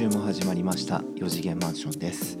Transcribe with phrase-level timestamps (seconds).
[0.00, 2.38] 週も始まりました4次元マンションです、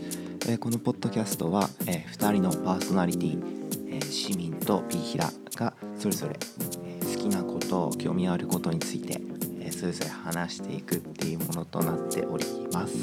[0.48, 3.42] えーこのポッドキャストは、え2人のパーソナリティ、
[3.90, 6.36] えー市民と B ヒラがそれぞれ、
[6.84, 9.20] えー好きなこと興味あることについて、
[9.60, 12.94] えーそれぞれ話していくっていうものとなっております。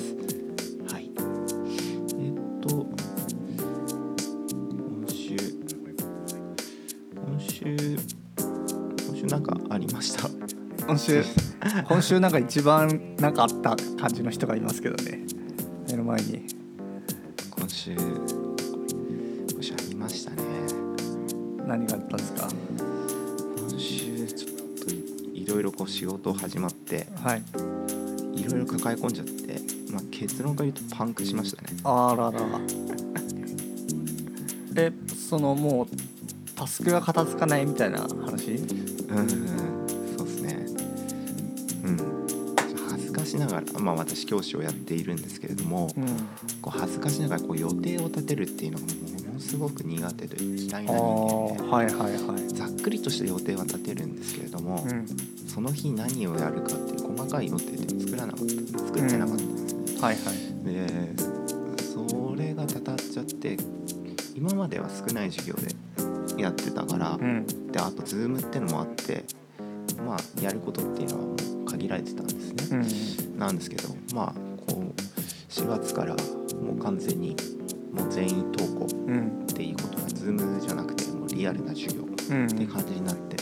[0.92, 1.12] はい。
[2.17, 2.87] えっと
[4.74, 5.37] 今週
[7.15, 7.97] 今週
[9.08, 10.28] 今週なんかありました？
[10.87, 11.24] 今週
[11.88, 15.20] 今週なんか一番なんかあった感じの人がいますけどね。
[15.90, 16.46] 目の前に。
[17.52, 20.38] 今週今週ありましたね。
[21.66, 22.48] 何があったんですか？
[23.70, 24.52] 今週ちょっ
[24.86, 27.44] といいろいろこう仕事始まってはい。
[28.40, 29.60] いろいろ抱え込んじゃって、
[29.91, 31.70] まあ、結論から言うとパンクしましたね。
[31.84, 32.40] あらら。
[34.80, 34.91] え
[35.30, 35.96] そのもう
[36.55, 38.52] タスクが片付かないみたいな話？
[39.10, 39.57] うん
[43.38, 46.05] しながらまあ私教師をやっているんですけれども、うん。
[46.62, 52.48] こう恥ずかしながらこう予定を立てるっていうのがものすごく苦手で嫌いあな人間でーはいはいはい。
[52.54, 55.05] ざっくりとした予定は立てるんですけれども、うん。
[55.48, 58.80] その日何をやるかっていう細かい予定っていうのを作らなかった。
[58.80, 59.74] 作ってなかったんです。
[59.74, 60.38] ね、はいはい。
[60.65, 60.88] で
[61.82, 63.58] それがたたっちゃって
[64.35, 65.55] 今までは少ない授業
[66.35, 67.45] でやってたから、うん。
[67.71, 69.23] であと Zoom ってのもあって
[70.05, 71.38] まあやることっていうのはもう
[71.78, 72.86] 限られてたんですね、
[73.33, 73.39] うん。
[73.39, 74.33] なんですけどまあ
[74.72, 74.94] こう
[75.50, 76.16] 4月から
[76.61, 77.36] もう完全に
[77.94, 79.44] もう全員登校うん。
[79.44, 82.45] っていうことが Zoom じゃなくてもうリアルな授業うん。
[82.45, 83.38] って感じになって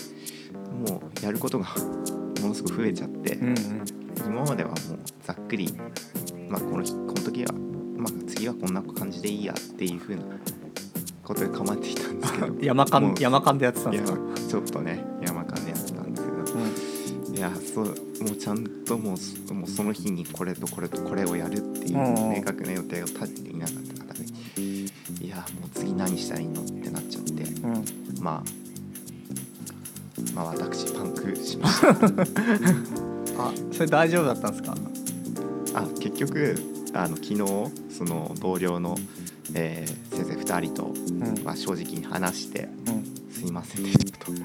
[0.92, 1.66] もうやることが
[2.42, 3.56] ものすごく増えちゃって、うんうん。
[4.26, 4.80] 今まではもう
[5.24, 5.74] ざっくり、
[6.50, 7.54] まあ、この日この時は、
[7.98, 10.22] まあ、次はこんな感じでいいやっていう風な
[11.24, 14.20] ことで構えてきたんですけど 山間山間でやってたんですか？
[14.48, 16.36] ちょっとね山間でやってたんですけど。
[17.36, 24.24] いやそうもうちゃんともうそもうその日にこれとこれとこれをやるっていううん明確な予定を立てていなかった方で
[25.26, 27.74] いやもう次何したらいいのってなっちゃってうん。
[27.74, 27.86] うん
[28.22, 28.66] まあ
[30.34, 31.90] まあ私パンクしました。
[33.38, 34.76] あそれ大丈夫だったんですか？
[35.74, 36.56] あ結局
[36.94, 37.38] あの昨日
[37.90, 38.98] その同僚の、
[39.54, 41.44] えー先生2人と、うん。
[41.44, 44.32] まあ、正直に話してうん「すいませんでした」と。
[44.32, 44.40] うん。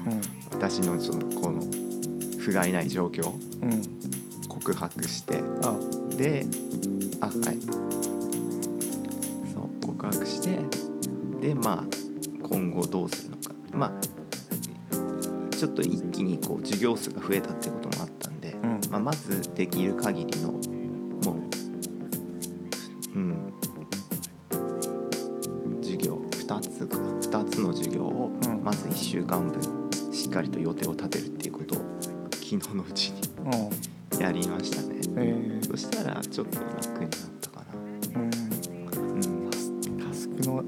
[0.51, 1.61] 私のちょっとこの
[2.41, 3.29] 不甲斐ない状況。
[3.29, 3.81] をうん。
[4.47, 5.39] 告白して。
[5.63, 5.75] あ。
[6.17, 6.45] で
[7.21, 7.35] あはい。
[9.53, 10.59] そう告白して。
[11.39, 13.53] でまあ今後どうするのか。
[13.71, 14.01] まあ
[15.55, 18.81] ちょっと一気にこう授業数が増えたってこともあったんで、うん。
[18.89, 20.50] まあ、まずできる限りの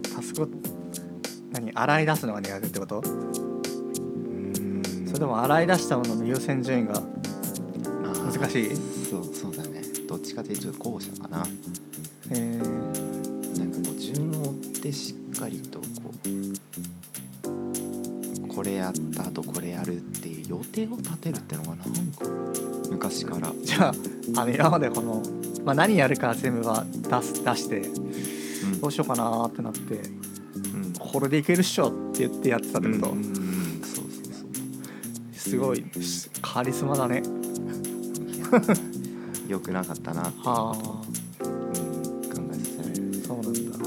[0.04, 0.62] タスクのタス
[1.04, 1.14] クを
[1.52, 3.02] 何洗い出すのが苦手ってこと？
[3.02, 4.82] うん。
[5.08, 7.02] それとも洗い出したものの優先順位が
[8.32, 8.76] 難しい？
[9.10, 9.82] そうそうだね。
[10.08, 11.46] どっちかというと後者かな。
[12.32, 12.58] えー。
[13.60, 15.86] なんかこう順を追ってしっかりとこ
[18.46, 21.84] うこれやった後これやるっていう予定を立てるってのがなんか
[22.90, 23.52] 昔から。
[23.62, 23.94] じゃあ
[24.38, 25.22] あの今までこの、
[25.64, 28.14] まあ、何やるか全部は出す出してうん
[28.84, 30.94] どうしようかなーってなってうん。
[31.00, 34.48] これでいけるっしょって言ってやってたってこと、うんうんうんそうそうそう
[35.34, 35.86] すごい
[36.42, 37.24] カリスマだね。
[37.24, 38.62] い や
[39.48, 40.84] 良くなかったなって考え
[42.54, 43.22] させられる。
[43.24, 43.80] あそうなんだ。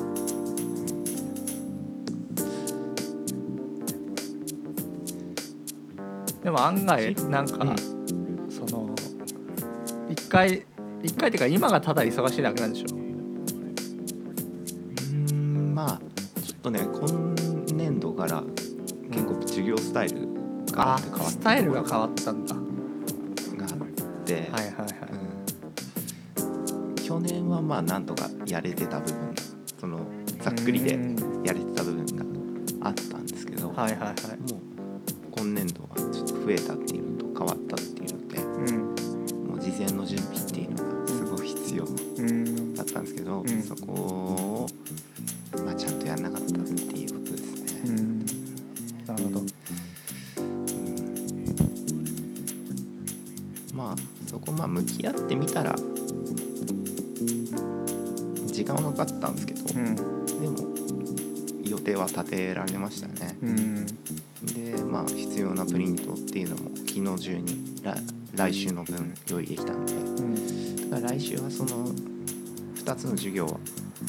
[6.43, 7.77] でも案外なんか、うん。
[8.51, 8.95] その
[10.09, 10.65] 一回
[11.03, 13.06] 一回っていうか今がただ忙しいだけなんでしょ
[20.77, 22.61] があって変わったスタイルが変わったんだは
[23.57, 24.73] があって、いはいはい。
[26.41, 26.95] うん。
[26.97, 29.43] 去年はまあなんとかやれてた部分が
[29.81, 30.01] その
[30.41, 31.43] ざっくりでうん。
[31.45, 32.07] やれてた部分
[32.81, 34.53] があったんですけど、はいはいはい。
[34.53, 34.61] もう
[35.39, 36.75] 今年度はちょっと増えた
[54.47, 55.75] こまあ向き合ってみたら
[58.47, 59.95] 時間はかかったんですけど、うん。
[60.27, 60.69] でも
[61.65, 63.37] 予定は立てられましたね。
[63.43, 63.87] うん。
[63.87, 67.95] でまあ必要なプリントっていうのも昨日中に来
[68.34, 69.93] 来週の分用意できたんで。
[69.93, 70.91] うん。
[70.91, 71.89] だから来週はその
[72.77, 73.59] 2つの授業は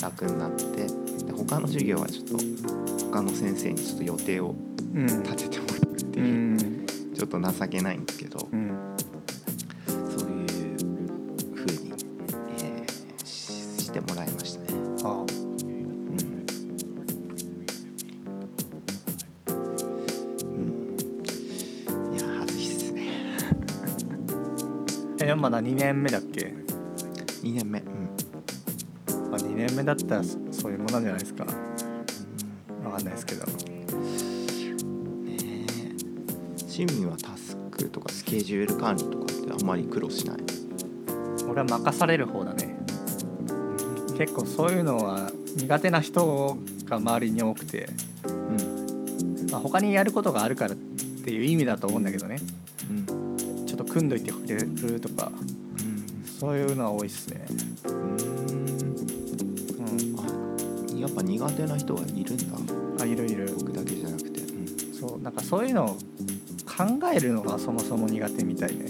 [0.01, 2.37] 楽になってで他の授業はちょっと
[3.11, 4.55] 他の先生にちょっと予定を
[4.93, 5.05] うん。
[5.23, 6.85] 立ててもらうってういう、ん。
[7.13, 8.76] ちょっと情けないんですけど、うん
[25.77, 26.53] 年目だっけ、
[27.43, 27.79] 2年目。
[27.79, 27.87] うん、
[29.31, 31.45] まあ、2年目だったらそそういうものなんじゃないですか。
[32.83, 33.45] わかんないですけど。
[33.45, 33.47] ね
[35.39, 35.67] え。
[36.67, 40.37] 市民はタスクとかスケジュール管理とかってあんまり苦労しない？
[41.47, 42.75] 俺は任される方だね。
[44.17, 47.87] 結構そういうのは苦手な人が周りに多くて、
[48.27, 49.47] うん。
[49.51, 50.77] まあ、他にやることがあるからっ
[51.23, 52.39] ていう意味だと思うんだけどね。
[52.89, 53.05] うん。
[53.65, 55.31] ちょっと組んどいてくれるとか
[56.39, 57.43] そういうのは多いっすね。
[57.85, 57.95] うん。
[57.95, 58.17] うん
[60.19, 60.21] あ
[60.99, 62.37] やっぱ苦手な人がいるん
[62.97, 63.03] だ。
[63.03, 63.51] あいるいる。
[63.57, 64.41] 僕だけじゃなくて。
[64.41, 64.67] うん。
[64.93, 65.87] そうなんかそういうのを
[66.67, 68.85] 考えるのがそもそも苦手みたいで。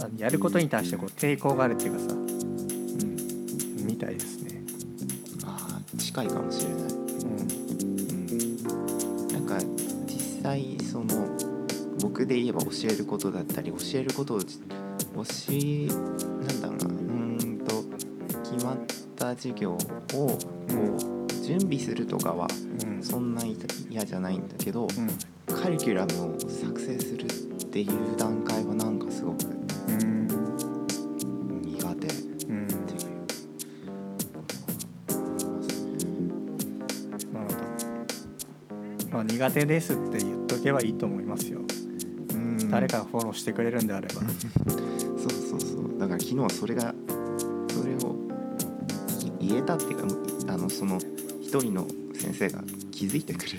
[0.00, 2.06] あやることに対してこう抵抗があるっていうかさ。
[2.12, 2.28] うんうん
[3.84, 4.62] みたいですね。
[5.44, 6.78] あー近いかもしれない。
[6.82, 6.88] うん。
[8.30, 8.38] うん。
[9.32, 9.58] なんか
[10.06, 11.06] 実際その
[12.00, 14.40] 僕で言えば教えることだったり教えることを
[15.24, 15.94] じ教え
[16.46, 17.84] なんだろうなうーんと
[18.50, 18.76] 決まっ
[19.16, 19.78] た授業を
[20.12, 20.38] こう
[21.44, 22.46] 準備するとかは
[22.84, 23.02] うん。
[23.02, 23.42] そんな
[23.88, 24.86] 嫌じゃないんだけど
[25.46, 27.28] カリキュラムを作成するっ
[27.70, 29.44] ていう段階はなんかすごく
[29.88, 30.28] うん
[31.62, 32.50] 苦手っていう。
[32.50, 32.66] うん。
[37.32, 41.60] なるほど、まあ、苦手ですって言っとけばいいと思いますよ
[42.32, 42.70] うん。
[42.70, 43.86] 誰かがフォローしてくれるん。
[43.86, 44.20] であれば
[46.28, 46.94] 昨日はそれが
[47.70, 48.14] それを
[49.40, 50.98] い言えたっていうかあのその
[51.40, 52.60] 一人の先生が
[52.92, 53.56] 気づいてくれて、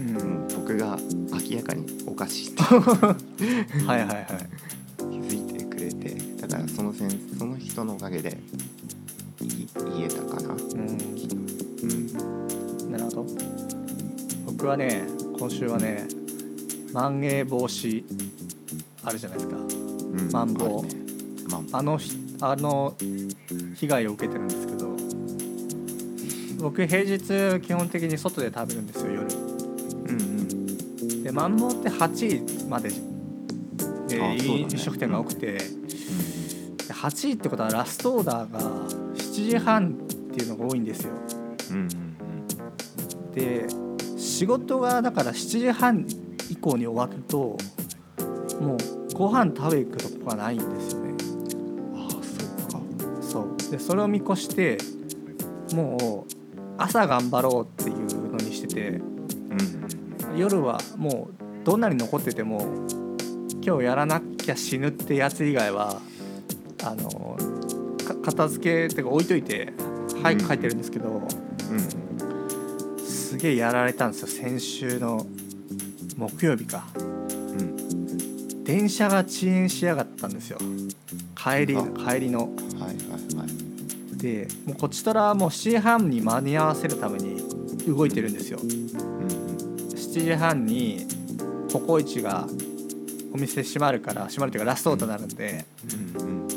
[0.00, 0.16] うん。
[0.16, 0.98] うん僕が
[1.48, 2.48] 明らかにおかしい。
[2.48, 4.26] っ てはいはいはい。
[4.98, 8.36] 気づいてくれてだからその先その人のおかげで
[9.40, 10.98] い言えたかな、うん。
[12.82, 13.26] うん、なるほど。
[14.46, 15.04] 僕はね
[15.38, 16.08] 今週はね
[16.92, 18.02] まん延防止
[19.04, 19.56] あるじゃないですか。
[19.56, 20.32] うん。
[20.32, 20.97] マンボウあるねマンボウ
[21.72, 22.94] あのひあの
[23.74, 24.96] 被害を受けてるんですけど
[26.60, 29.22] 僕平日基本的に外で食べるんですよ夜。
[29.22, 31.22] うんうん。
[31.22, 34.36] でマンボウって8時までね。
[34.36, 35.60] 飲食店が多くて、で
[36.88, 41.12] 8時ってことはラストオーダーが7時半っていうのが多いんですよ。
[41.70, 42.08] うんうん
[43.34, 43.66] で
[44.16, 46.06] 仕事がだから7時半
[46.50, 47.56] 以降に終わると
[48.60, 50.97] もうご飯食べ行くとこがないんですよ
[53.70, 54.78] でそれを見越して
[55.74, 56.34] もう
[56.78, 58.94] 朝頑張ろうっていうのにしててう
[60.34, 60.36] ん。
[60.36, 62.86] 夜はもうどんなに残ってても
[63.62, 66.00] 今日やらなきゃ死ぬってやつ以外は
[66.84, 67.36] あの
[68.06, 69.72] か片付けっていうか置いといて
[70.22, 71.28] 早く帰ってるんですけど、うん
[73.04, 75.26] すげえやられたんですよ先週の
[76.16, 76.86] 木曜日か。
[76.96, 78.64] うん。
[78.64, 80.58] 電車が遅延しやがったんですよ。
[81.36, 82.48] 帰りあ帰りの
[84.18, 87.40] はいでもうこちとらもう7時半に間に合わせるために
[87.86, 88.58] 動いてるんですよ。
[88.60, 91.06] うん7時半に
[91.72, 92.48] ココイチが
[93.32, 95.64] お店閉まるから閉まるというかラストオーダーになるんで
[96.16, 96.48] うんうん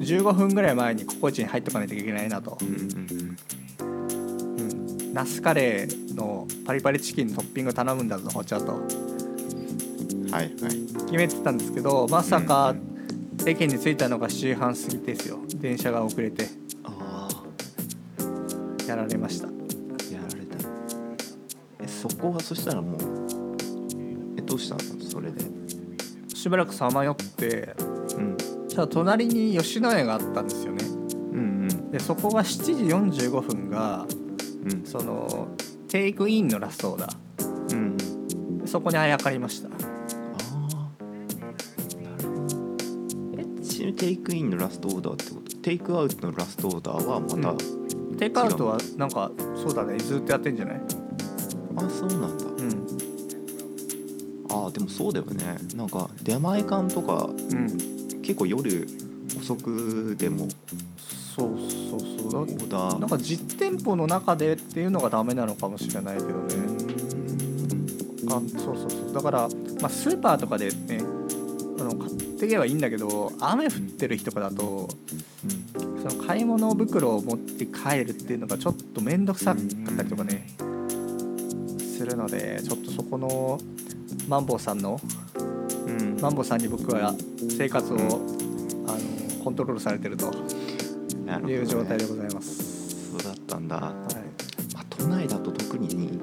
[0.00, 3.36] 15分ぐらい前にココイチに入っとかないといけないなと、うんうん
[4.60, 4.62] う
[5.04, 8.78] ん、ナスカレーのパリパリチキントッピング頼むんだぞお茶とう
[10.26, 10.52] んはいはい。
[10.56, 12.74] 決めてたんですけどまさか
[13.46, 15.38] 駅に着いたのが7時半過ぎですよ。
[15.56, 16.44] 電車が遅れて。
[16.44, 16.48] あ
[18.88, 19.48] やられました。
[19.48, 19.50] あ
[20.10, 20.56] やられた。
[21.80, 23.00] えそこはそしたらもう
[24.38, 24.80] えどうしたの？
[25.04, 25.44] それで。
[26.34, 27.74] しばらくさまよって
[28.16, 28.36] うん。
[28.66, 30.84] じゃあ隣に吉野家があったんですよね。
[30.84, 34.06] うんでそこが7時45分が
[34.64, 34.72] うん。
[34.72, 35.48] うんその
[35.88, 37.08] テイクインのラストオーダ
[37.74, 39.68] うんーそこにあやかりました。
[39.68, 39.76] ああ
[42.02, 42.56] なるほど。
[43.38, 45.56] えちなみにテイクインのラストオーダーってこと？
[45.58, 47.54] テイクアウトのラストオーダーはまた、
[48.18, 48.66] テイクアウト。
[48.66, 49.98] はなんかそうだね。
[49.98, 50.80] ずっとやってんじゃない？
[51.76, 52.44] あそうなんだ。
[52.44, 52.86] うん。
[54.50, 55.58] ああでもそうだよね。
[55.74, 57.78] なんか出前館とかうん。
[58.22, 58.86] 結構夜
[59.38, 60.48] 遅くでも。
[61.36, 61.56] そう
[61.90, 62.42] そうそう。
[62.42, 66.34] オーダーなんか実店舗の中でっていうのがダメなのかもしれないけどね。
[68.28, 69.14] あそうそうそう。
[69.14, 69.48] だから、
[69.80, 71.00] まあ、スーパーとかでね
[71.78, 74.88] あのかっていけばいいんだけど雨降ってる日とかだと
[76.08, 80.46] その買い物袋を持って帰るっていうのがちょっと面倒くさかったりとかね
[81.78, 83.58] するのでちょっとそこの
[84.28, 85.00] マンボウさんの
[85.86, 86.18] うん。
[86.20, 87.14] マンボウさんに僕は
[87.56, 90.32] 生活をあのコントロールされてると
[91.46, 93.10] いう状態でございます。
[93.10, 94.74] そうだったんだ、はい。
[94.74, 96.20] まあ、都内だと特に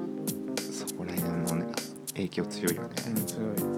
[0.72, 1.72] そこら辺の、ね、
[2.14, 3.75] 影響強いよね、うん、すごい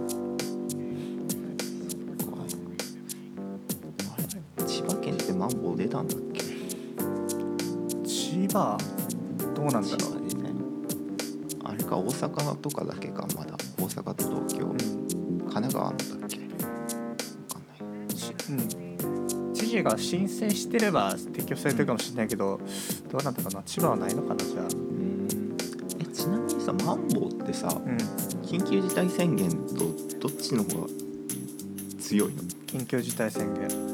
[19.99, 22.61] 申請してれば適用されてるかもしれないけど、
[23.11, 23.63] どうなんだろうな。
[23.65, 25.57] 千葉はないのかなじゃあ、うん。
[26.01, 27.97] えちなみにさマンボウってさうん、
[28.43, 30.87] 緊急事態宣言とどっちの方が
[32.01, 32.33] 強い
[32.67, 33.89] 緊急事態宣言。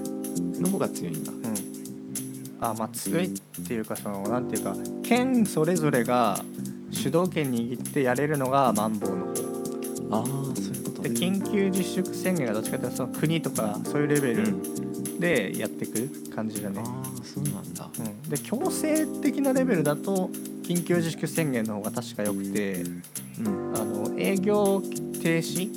[0.55, 1.33] のの方が強いんだ。
[1.33, 1.55] うん。
[2.61, 3.29] あまあ強いっ
[3.67, 6.39] ていうかそのなんていうか県それぞれが
[6.91, 9.55] 主導権握ってやれるのがマンボウの方。
[10.11, 17.88] ああそういうことで緊急自粛宣言がどっちかというとその国とかそういうレベルうんでやっていく感じだね、ああそうなんだ。
[17.99, 20.30] うん、で強制的なレベルだと
[20.62, 22.85] 緊急自粛宣言の方が確か良くて
[23.40, 23.73] うん。
[23.76, 24.83] あの営業
[25.23, 25.71] 停止？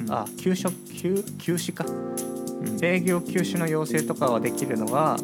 [0.00, 0.12] うん。
[0.12, 0.74] あ休職？
[0.92, 1.84] 休休止か。
[1.84, 1.90] う
[2.70, 2.84] ん。
[2.84, 5.16] 営業休止の要請とかはできるのが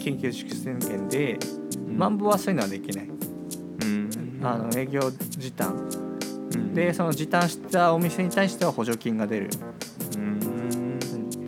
[0.00, 1.38] 緊急自粛宣言で
[1.76, 1.98] うん。
[1.98, 3.08] マンボウはそういうのはできない。
[3.08, 4.40] うん。
[4.42, 5.74] あの営業時短。
[5.74, 6.74] うん。
[6.74, 9.50] でその時短したお店に対しては補助金が出る、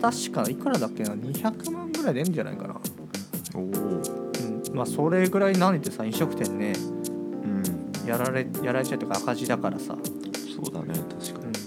[0.03, 2.75] 確かいくらだっけな？200万ぐらい出るんじゃないかな、
[3.55, 3.61] おお。
[3.61, 4.01] うん、
[4.73, 6.73] まあそれぐらい何ってさ飲食店ね
[7.45, 7.63] うん。
[8.05, 9.95] やられやられちゃうとか赤字だからさ、
[10.53, 11.51] そうだね確かうん。
[11.53, 11.57] に、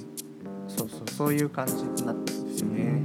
[0.69, 3.03] そうそうそういう感じになってるんですよね、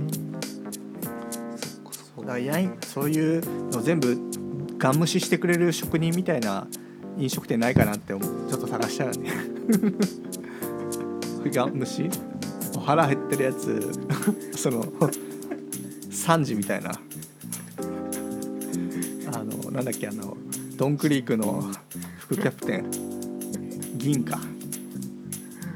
[1.55, 4.17] そっかそっだやいそういうの全部
[4.77, 6.67] ガン無視してくれる職人みたいな
[7.17, 8.49] 飲食店ないかなって思う。
[8.49, 9.31] ちょっと探したらね。
[11.53, 12.09] ガン無視？
[12.83, 13.91] 腹減ってるやつ
[14.61, 16.91] その3時みたいな。
[19.33, 20.37] あのなんだっけあの
[20.77, 21.63] ドンクリークの
[22.19, 22.91] 副キャプテン。
[23.97, 24.39] 銀か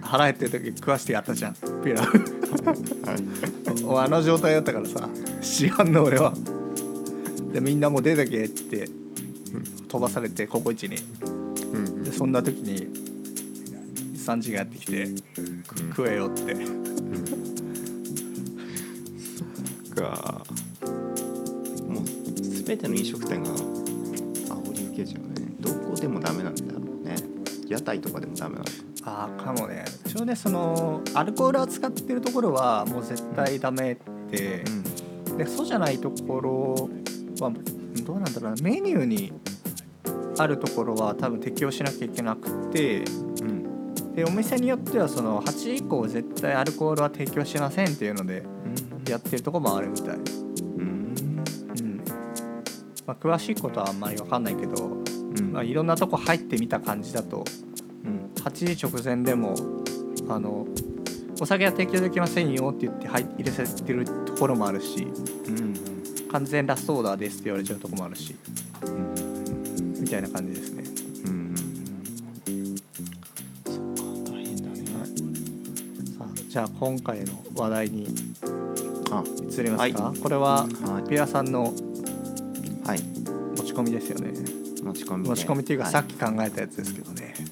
[0.01, 1.55] 腹減ってる時食わしてやったじゃん。
[1.83, 2.23] ピラフ。
[3.97, 5.09] あの状態だったからさ。
[5.41, 6.35] 知らんの俺は。
[7.53, 8.87] でみんなもう出てけって
[9.87, 10.97] 飛ばされてココイチに。
[11.73, 12.03] うん。
[12.03, 12.87] でそんな時に
[14.15, 15.07] 3時がやってきて
[15.89, 16.84] 食えよって
[22.75, 25.47] 全ての飲食店が煽り受けちゃうね。
[25.59, 27.15] どこでもダメなんだろうね。
[27.67, 28.71] 屋台とかでもダメなのか
[29.05, 29.85] ああかもね。
[30.05, 33.95] 一応ねそのアルコールを使ってるところはもう絶対ダメっ
[34.29, 34.63] て、
[35.37, 36.89] でそうじゃないところ
[37.39, 37.51] は
[38.03, 38.61] どうなんだろうな。
[38.61, 39.31] メニューに
[40.37, 43.03] あるところは多分適用しなきゃいけなくて
[43.41, 49.09] うんうんでお店によってはその8時以降絶対アルコールは提供しませんっていうのでうん。
[49.09, 50.17] やってるとこもあるみたい、
[53.19, 55.51] あ、詳しいことはあんまり分かんないけど、うん。
[55.53, 57.45] まあ、いろんなとこ入ってみた感じだと。
[58.03, 58.31] うん。
[58.43, 59.55] 8時直前でも
[60.29, 60.67] あの
[61.41, 65.07] お酒は提供できませんよって言って入入れさせてるところもあるし
[65.47, 65.73] うん
[66.31, 68.35] 完全ラストオーダーですって言われちゃうところもあるし
[68.83, 70.83] うんみたいな感じですね。
[71.25, 71.55] うん
[73.65, 73.75] そっ
[74.25, 74.85] か大変だね
[76.17, 78.07] さあじゃあ今回の話題に
[79.11, 81.09] あ移りますか、はこれははい。
[81.09, 81.73] ピアさんのはい
[83.75, 84.33] 持ち込みですよね。
[84.83, 85.29] 持ち込みで。
[85.29, 87.33] 持ち込みっていうかはさっき考えたやつですけどね、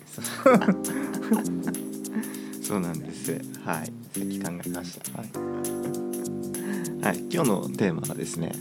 [2.61, 3.33] そうなんです。
[3.65, 3.85] はい。
[3.85, 5.17] さっき考えました。
[5.17, 5.29] はい。
[7.03, 7.19] はい。
[7.29, 8.53] 今日のテーマはですね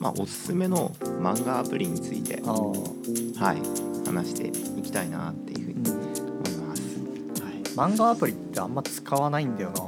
[0.00, 2.72] まあおすすめの漫画アプリについては
[3.52, 3.58] い。
[4.06, 4.52] 話してい
[4.82, 6.04] きたいなっていうふうに思い
[6.58, 6.82] ます、
[7.42, 7.54] はい、
[7.92, 9.82] 漫画アプリってあんま使わないんだよな。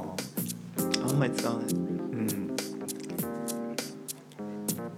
[1.07, 1.65] あんまり使わない。
[1.65, 2.47] うん。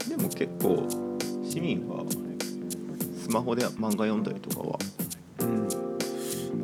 [0.07, 0.87] でも結構
[1.43, 2.05] 市民は
[3.29, 4.79] スマホで漫画読んだりとかは。
[5.41, 5.67] うん。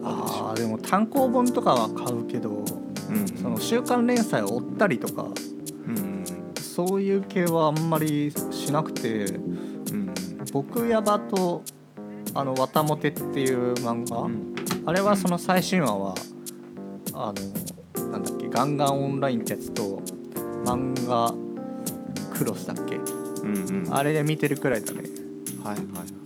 [0.04, 5.26] あーでも単行本とかは買うけどうんその週刊連載を追ったりとか
[5.88, 6.24] うん
[6.60, 9.34] そういう系はあんまりしなくてう
[9.94, 10.14] ん。
[10.52, 11.64] 僕やばと
[12.34, 14.56] あの「わたもて」っていう漫画、うん。
[14.86, 16.16] あれはその最新話は
[17.14, 17.34] あ
[17.96, 20.02] のなんだっけガンガンオンラインってやつと
[20.66, 21.34] 漫画
[22.38, 22.96] クロスだっけ？
[22.96, 23.00] う
[23.48, 23.94] んうん。
[23.96, 25.02] あれで見てるくらいだね。
[25.64, 26.25] はいはいはい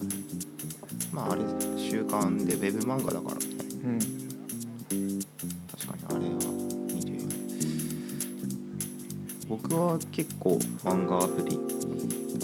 [1.12, 1.42] まああれ
[1.78, 3.46] 週刊でウェブ漫画だからね。
[3.84, 4.00] うん。
[5.72, 6.52] 確かにあれは
[6.94, 7.36] 見るよね
[9.48, 11.58] 僕は結構漫画アプリ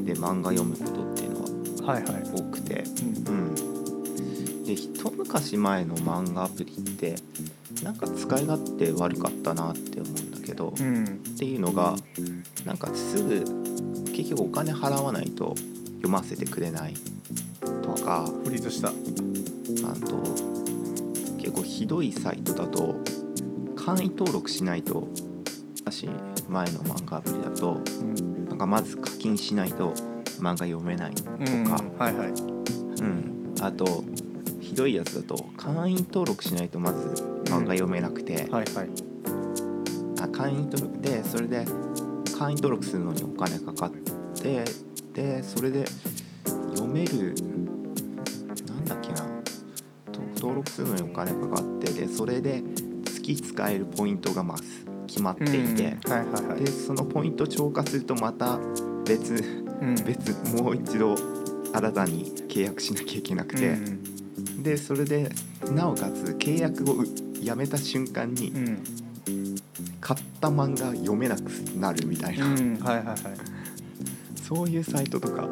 [0.04, 2.84] で漫画読むことっていうのははいはい、多くて。
[3.28, 3.38] うん。
[3.38, 4.64] うん。
[4.66, 7.16] で一昔前の漫画アプリって
[7.84, 11.06] なんか使い勝手悪かったなって思うんだけど、うん。
[11.06, 11.08] っ
[11.38, 11.96] ていうのが
[12.66, 13.44] なんかすぐ
[14.12, 15.56] 結局お金払わないと
[15.98, 16.96] 読ませてくれない
[17.96, 18.90] とかフリーズした。
[18.90, 18.92] あ
[20.06, 20.18] と
[21.38, 22.96] 結構ひどいサイトだと
[23.76, 25.08] 会員登録しないと
[25.86, 26.08] 私
[26.50, 28.46] 前の漫画アプリだとうん。
[28.50, 29.94] なんかまず課金しないと
[30.40, 31.64] 漫画読めないとか、うん。
[31.98, 32.28] はいはい。
[32.30, 34.04] うん、あと
[34.60, 38.90] ひどいやつだと会員登録しないとまず漫画読めなくて、はいはい。
[40.22, 41.66] あ会員登録でそれで
[42.38, 43.92] 会員登録するのにお金かかっ
[44.42, 44.66] て
[45.14, 45.86] でそれで
[46.74, 47.36] 読める
[50.56, 52.64] 登録するのにお金かかってでそれで
[53.04, 54.64] 月使えるポイントがまず
[55.08, 56.64] 決まっていて、うんはいはいはい。
[56.64, 58.58] でそのポイント超過するとまた
[59.06, 59.34] 別
[59.82, 59.96] うん。
[59.96, 61.16] 別もう一度
[61.74, 63.78] 新たに契約しなきゃいけなくて、
[64.60, 65.30] でそれで
[65.72, 67.06] なおかつ契約をう
[67.42, 69.56] やめた瞬間にうんうん。
[70.00, 71.42] 買った漫画読めなく
[71.76, 72.80] なるみたいな、うん。
[72.80, 73.18] はいはいはい。
[74.42, 75.50] そういうサイトとか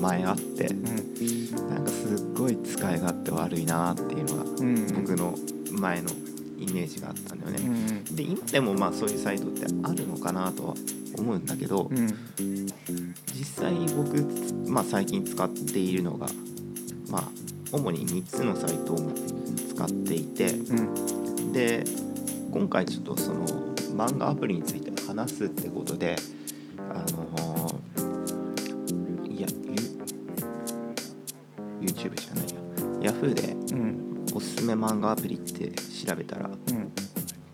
[0.00, 1.68] 前あってうん。
[1.68, 4.86] なんかすっごい使い勝手悪いなっていうのがうん。
[4.94, 5.34] 僕の
[5.72, 6.10] 前の
[6.58, 7.62] イメージがあったんだよね。
[8.08, 10.74] うんで今でもまあそういうサイトってあるのかなとは
[11.18, 12.06] 思うんだけどうん。
[13.34, 14.22] 実際僕、
[14.68, 16.26] まあ、最近使っているのが
[17.10, 17.22] まあ
[17.72, 19.12] 主に3つのサイトを
[19.74, 21.52] 使っていてうん。
[21.52, 21.84] で
[22.50, 23.46] 今回ちょっとその
[23.94, 26.16] 漫画アプリについて話すってことで
[33.26, 34.26] Yahoo でうん。
[34.34, 36.92] おすすめ漫画アプリって調べたらうん。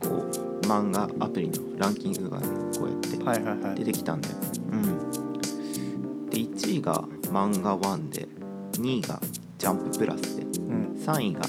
[0.00, 4.36] こう漫画アプリのランキングがねこうやって出てきたんだよ。
[4.70, 8.28] うん、で1位が漫画1で
[8.72, 9.20] 2位が
[9.58, 10.92] ジャンププラスでうん。
[10.98, 11.40] 3位が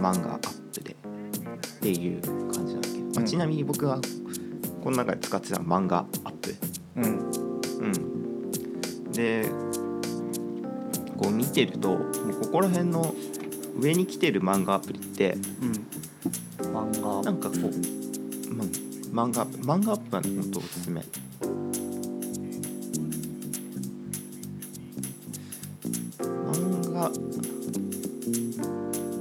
[0.00, 0.96] 漫画アップでっ
[1.80, 2.20] ていう
[2.52, 3.26] 感じなんだけど、まあうん。
[3.26, 4.00] ちなみに僕は
[4.82, 6.54] この中で使ってた漫画アップ。
[6.96, 7.30] うん。
[7.80, 7.86] う
[9.08, 9.44] ん、で
[11.16, 13.14] こう見てるともうここら辺の
[13.78, 15.72] 上に来てる漫画アプリってうん。
[16.72, 17.22] 漫画。
[17.22, 17.60] なんかこう、
[18.54, 18.64] ま、
[19.24, 21.02] 漫画アップ漫画アップはね本当おすすめ。
[26.20, 27.10] 漫画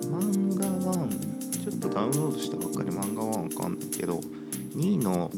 [0.10, 4.20] 漫画1ちょっとダウンロードしたばっかり漫画1わかんないけど
[4.76, 5.32] 2位の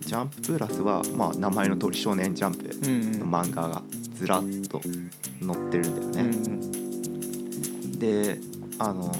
[0.00, 3.82] ジャンププラスは、まあ、名前の通り少年ジャンプうんの漫画が
[4.14, 7.98] ずらっと載ってるんだよね、うん。
[7.98, 8.38] で
[8.82, 9.12] あの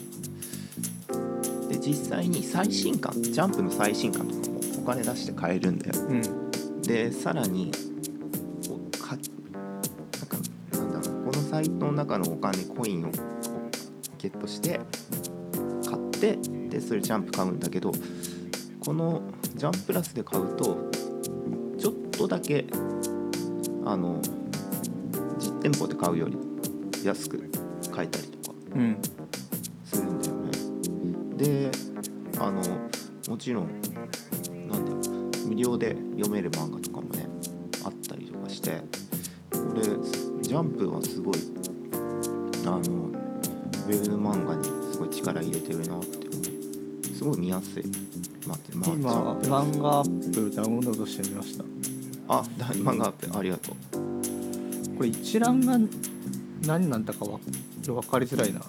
[1.68, 5.92] で実際に最新刊ジャンプの最新刊とかもお金出して買えるんだよ。
[6.08, 6.82] うん。
[6.82, 7.70] でさらに
[8.68, 9.16] おか
[9.52, 10.36] なんか
[10.72, 13.12] なんだろうこのサイトの中のお金コインを
[14.18, 14.80] ゲットして
[15.88, 16.36] 買って
[16.68, 17.92] でそれジャンプ買うんだけど
[18.80, 19.22] この
[19.54, 20.90] ジャンププラスで買うと
[21.78, 22.66] ちょっとだけ
[23.84, 24.20] あの
[25.38, 26.36] 実店舗で買うより
[27.04, 27.48] 安く
[27.92, 28.56] 買えたりとか。
[28.74, 29.21] うん
[33.42, 33.68] ちろん
[34.68, 35.08] なんだ
[35.48, 37.26] 無料で読める漫画とかもね
[37.84, 38.80] あったりとかして
[39.50, 39.82] これ
[40.42, 41.34] ジャンプはすごい
[42.64, 47.84] あのウェブ漫画にすごい力入れてるなって思うすごい見やすい、
[48.46, 51.64] まあ今漫画アップダウンロードしてみました。
[52.28, 54.96] あだ漫画アップありがとう。
[54.96, 55.80] これ一覧が
[56.64, 57.40] 何なんだかわ
[57.84, 58.60] 分かりづらいな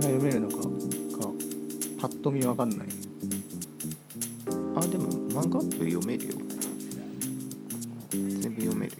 [0.00, 0.62] が読めるのかが
[2.00, 2.88] パッと見分かんない。
[4.74, 6.34] あでも漫画アップ読めるよ。
[8.10, 8.98] 全部読めるよ。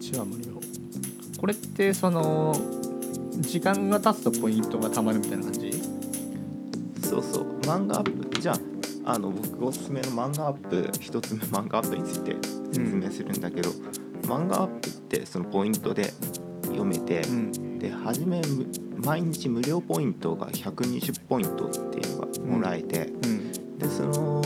[0.00, 0.60] 1話無料。
[1.38, 2.54] これってその
[3.40, 5.72] 時間が経つとポイントがたまるみたいな感じ？
[7.02, 7.60] そうそう。
[7.62, 8.52] 漫画アップじゃ
[9.04, 12.36] ああの僕おすすめの漫画アップ一つ目漫画アップについて
[12.72, 13.70] 説明するんだけど、
[14.22, 16.12] 漫画アップってそのポイントで
[16.64, 18.66] 読めて、うんで初めむ
[19.04, 23.52] 毎日無料ポイントが120ポイントっていうのがもらえて、うん。
[23.76, 24.40] でその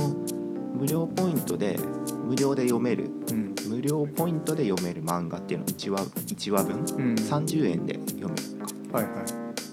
[0.75, 1.79] 無料ポイントで
[2.25, 3.55] 無料で読めるうん。
[3.69, 7.15] 無料ポイントで読める漫画っていうの1話 ,1 話分、うん。
[7.15, 8.99] 30円で読めるか。
[8.99, 9.25] はいはい。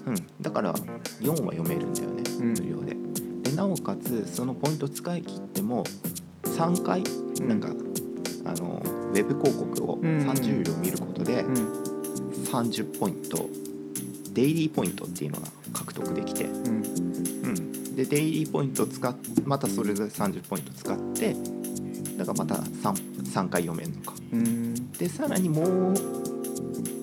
[0.08, 2.52] うん、だから4は読めるんだよね、うん。
[2.52, 2.94] 無料で。
[3.50, 5.84] でなおかつそのポイント使い切っても
[6.42, 7.02] 3回
[7.40, 7.48] うん。
[7.48, 7.68] なんか、
[8.44, 10.18] あのウェブ広告をうん。
[10.28, 11.83] 30秒見ることでうん
[12.62, 13.48] 30ポイント。
[14.32, 16.76] デイリーポイントっていうのが獲得できて、うん。
[16.76, 19.14] うん、でデイリーポイントを使っ
[19.44, 21.36] またそれで30ポイント使って
[22.16, 24.14] だからまた 3, 3回読めるのか。
[24.32, 24.92] うん。
[24.92, 25.94] でさらにもう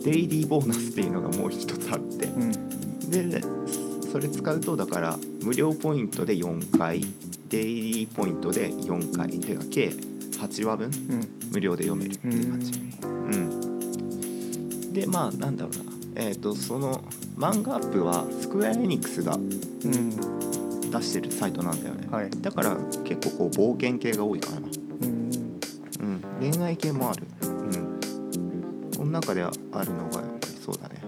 [0.04, 2.26] デイリーボーナスっていうのがもう一つあって。
[2.26, 2.52] うん。
[3.10, 3.42] で
[4.12, 7.02] それ使うとだから無料ポイントで4回
[7.48, 9.94] デイリーポイントで4回てか計
[10.38, 11.30] 8話分うん。
[11.52, 13.11] 無料で読めるっていう感じうん
[14.92, 15.92] でまあなんだろうな。
[16.16, 17.02] えっ、とその
[17.38, 20.42] 漫画アップはスクエア・エニックスがうん。
[20.92, 22.30] 出してるサイトなんだよね、はい。
[22.42, 22.76] だから
[23.06, 24.58] 結構こう冒険系が多いかな。
[24.58, 24.62] う
[25.08, 25.32] ん。
[26.02, 28.00] うん、恋愛系もある、うん、
[28.98, 31.02] この中であるのがやっぱりそうだね、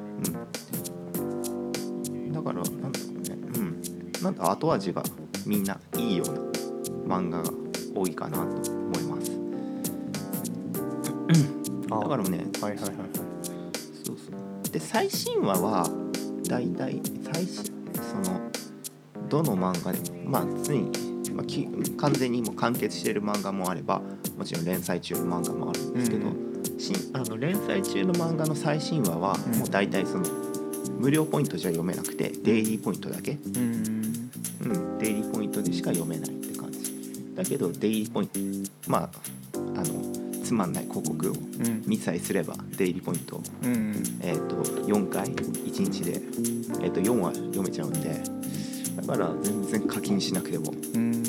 [2.16, 3.82] うん、だからなんだろうね、うん、
[4.24, 5.04] なんか後味が
[5.46, 7.50] みんないいような漫画が
[7.96, 9.32] 多いかなと思います。
[11.90, 12.00] あ。
[12.00, 13.33] だからねはいはいはい
[14.84, 15.90] 最新話は
[16.48, 17.02] だいたい
[17.34, 18.42] 最新その
[19.30, 20.92] どの漫画でもまあ常に、
[21.32, 21.68] まあ、き
[21.98, 24.02] 完全にもう完結している漫画もあれば
[24.38, 30.26] もちろん連載中の漫画もあるんですけど、う新あの連載中の漫画の最新話はうんもう大体その
[31.00, 34.30] 無料ポイントじゃ読めなくてデイリーポイントだけ、うん。
[34.62, 37.34] うん、デイリーポイントでしか読めないって感じ。
[37.36, 38.40] だけどデイリーポイント
[38.90, 39.10] まあ
[39.76, 40.13] あの
[40.44, 41.84] つまんない広告をうん。
[41.86, 46.22] 見さえすればデイリーポイントうんえー、と4回1日で、
[46.82, 48.22] えー、と4話読めちゃうんで
[48.96, 51.24] だから全然課金しなくても、うん。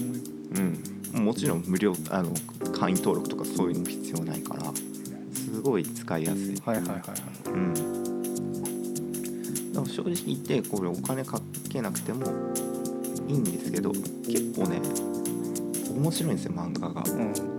[1.14, 2.32] うん、もちろん無料あの
[2.72, 4.64] 会員登録とかそういうのも必要ないから
[5.32, 7.50] すごい使いやすい、はいはいはいはい。
[7.50, 7.74] うん、
[9.72, 12.26] だから正直言ってこれお金かけなくても
[13.28, 14.80] いいんですけど結構ね
[15.96, 17.02] 面白いんですよ漫画が。
[17.02, 17.53] うん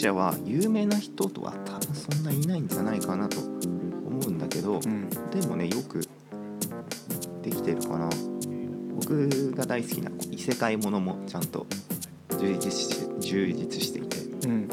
[0.00, 3.50] 者は有名な人とは多分そんないないんじゃないかなと思
[4.28, 5.10] うんだけど、うん。
[5.30, 6.00] でもねよく
[7.42, 8.08] できてるかな。
[8.96, 11.66] 僕が大好きな異世界ものもちゃんと
[12.38, 12.88] 充実し
[13.20, 14.68] 充実していて、うん。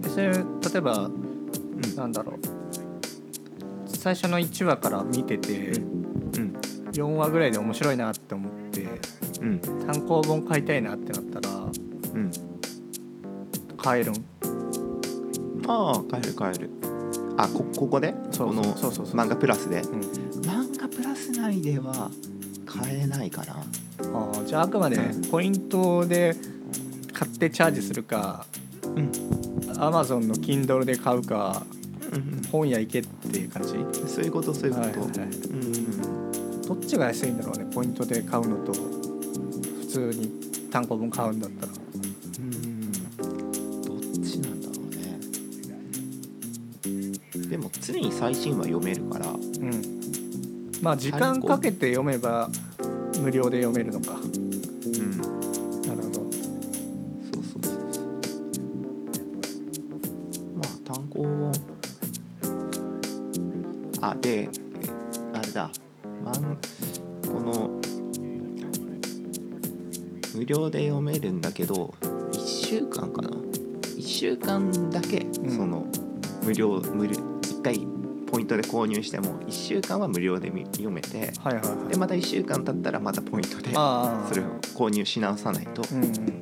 [0.00, 0.42] でそれ例
[0.76, 1.96] えばうん。
[1.96, 2.36] なんだろう。
[3.86, 6.56] 最初の1話から見ててうん。
[6.92, 8.86] 4話ぐらいで面白いなって思って
[9.40, 9.60] うん。
[9.86, 11.31] 単行本買いたいなってなったらうん
[13.82, 14.14] 買えるん？
[15.66, 16.70] ああ買える買える。
[17.36, 18.14] あこここで？
[18.30, 18.48] そう。
[18.48, 19.16] このそうそうそう。
[19.16, 19.80] 漫画プラスで？
[19.80, 20.00] うん。
[20.42, 22.10] 漫画プラス内では
[22.66, 23.54] 買えないかな。
[23.54, 25.22] あーじゃああくまでうん。
[25.22, 26.36] ポイントで
[27.12, 28.46] 買ってチャージするか
[28.84, 29.10] うん。
[29.78, 31.64] Amazon の Kindle で買うか
[32.12, 33.74] うん本屋行けっていう感じ？
[33.74, 35.28] うんそういうことそういうこと、はいはいはい。
[35.28, 36.62] うん。
[36.62, 40.30] どっちが安いんだろうねポイントで買うのと普通に
[40.70, 41.72] 単行本買うんだったら
[48.22, 49.26] 最新話読めるから。
[49.30, 49.82] うん。
[50.80, 52.48] まあ時間かけて読めば
[53.20, 54.12] 無料で読めるのか。
[54.14, 54.16] う
[54.96, 55.18] ん。
[55.82, 56.12] なるほど。
[56.12, 56.30] そ
[57.40, 58.04] うそうそう
[60.54, 61.52] まあ単行本。
[64.00, 64.48] あでえ
[65.32, 65.68] あれだ。
[66.24, 66.56] まん
[67.26, 67.80] この
[70.36, 71.92] 無料で読めるんだけど
[72.30, 73.30] 1週間かな。
[73.30, 75.34] 1週間だけん。
[75.34, 75.84] その
[76.44, 77.31] 無料無料1回ポイン
[78.56, 81.88] トで購入しても1週間は無料でみ読めてはいはいはい。
[81.88, 85.82] でまた1週間経ったらまたポイントでそれを購入し直さないと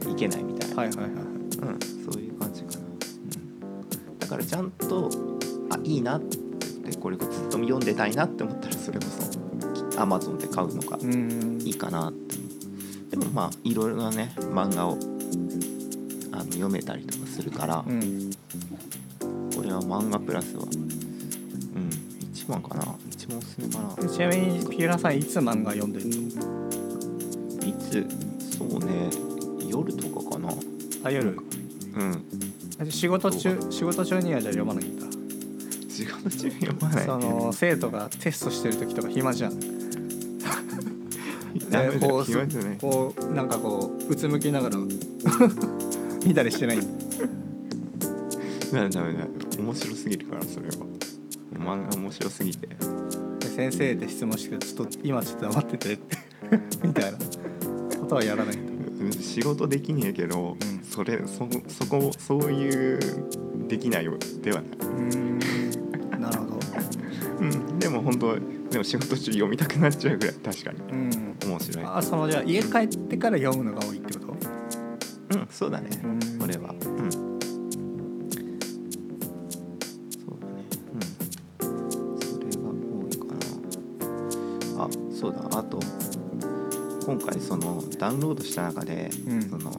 [0.08, 0.76] いけないみたいな。
[0.76, 1.78] はいはいはいうん、
[2.12, 5.10] そういう感じかな、うん、だからちゃんと
[5.70, 9.40] あいいなって言ってこれずっと読んでたいなって思ったらそれこそ
[10.00, 11.58] Amazon で買うのがうん。
[11.62, 12.36] いいかなって。
[13.10, 14.98] でもまあいろいろなね漫画を
[16.32, 18.30] あの読めたりとかするから、うん。
[19.54, 20.64] これは漫画プラスは
[22.50, 22.84] 番かな。
[23.10, 24.08] 一番おすすめかな。
[24.08, 26.16] ちなみにピーラーさんいつ漫画読んでるの
[27.66, 28.06] いつ？
[28.58, 29.10] そうね。
[29.68, 30.52] 夜とかかな。
[31.04, 31.30] あ夜。
[31.94, 32.90] うん。
[32.90, 35.06] 仕事中仕事中にはじゃあ読まないんだ。
[35.88, 37.04] 仕事中に読まない？
[37.06, 39.58] その生徒がテストしてる時とか暇じゃん。
[41.70, 42.26] ダメだこう
[42.80, 44.76] こうなんかこううつむきながら
[46.26, 46.78] 見たりしてない？
[48.72, 50.74] ダメダメダメ面白すぎるからそれは
[51.60, 52.66] 漫画面白すぎて。
[52.66, 55.98] で先生で質問してちょっと今ちょっと黙ってて
[56.82, 57.18] みたいな。
[58.00, 58.58] ことはやらない
[59.20, 62.98] 仕事できねえけど、うんそれそそこそういう
[63.68, 65.38] できないよではない、うん
[66.20, 66.58] なるほど。
[67.40, 68.34] うん、でも本当
[68.70, 70.78] でも仕事中読みたくなっちゃうぐらい確かに。
[70.80, 71.36] うん。
[71.48, 71.84] 面白い。
[71.86, 74.20] あそのじゃあ家帰ってから読むのが多いってこ
[75.30, 75.38] と？
[75.38, 75.88] うんそうだね。
[76.04, 76.38] うん。
[76.38, 76.74] これは
[87.10, 89.42] 今回そのダウンロードした中で、うん。
[89.42, 89.72] その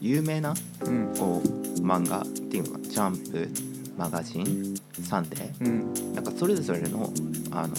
[0.00, 1.14] 有名なうん。
[1.16, 3.48] こう漫画っていうのがジャンプ
[3.96, 5.64] マガジンサンデー。
[5.64, 6.14] うん。
[6.14, 7.12] なんかそれぞれの
[7.52, 7.76] あの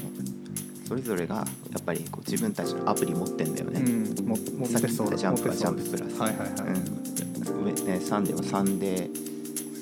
[0.88, 1.44] それぞれがや
[1.78, 3.84] っぱりこう自分たちのアプリ持ってんだよね、う
[4.24, 4.26] ん。
[4.26, 5.12] も持ってそう。
[5.12, 7.66] だジャンプはジャンププラス、はいはいはい、うん。
[7.66, 9.10] 上ね、サンデーはサンデー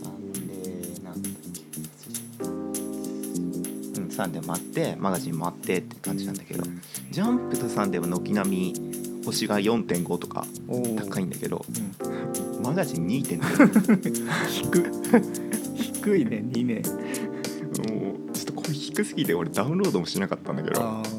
[0.04, 1.34] サンデーなんだっ
[3.94, 4.02] け？
[4.02, 6.64] うんサンデー待ってマガジン待ってって感じなんだけど。
[7.12, 8.93] ジャンプとサンデーは軒並み
[9.26, 10.46] 星が4.5とか
[10.98, 11.72] 高いんだけどう
[12.60, 12.64] ん。
[12.64, 14.92] マガジン2.0低
[15.76, 16.82] 低いね2ね
[17.90, 21.10] もうちょっとこれ低すぎて俺ダウンロードもしなかったんだけどなんあか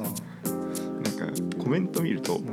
[1.62, 2.44] コメント見るとあ、うん、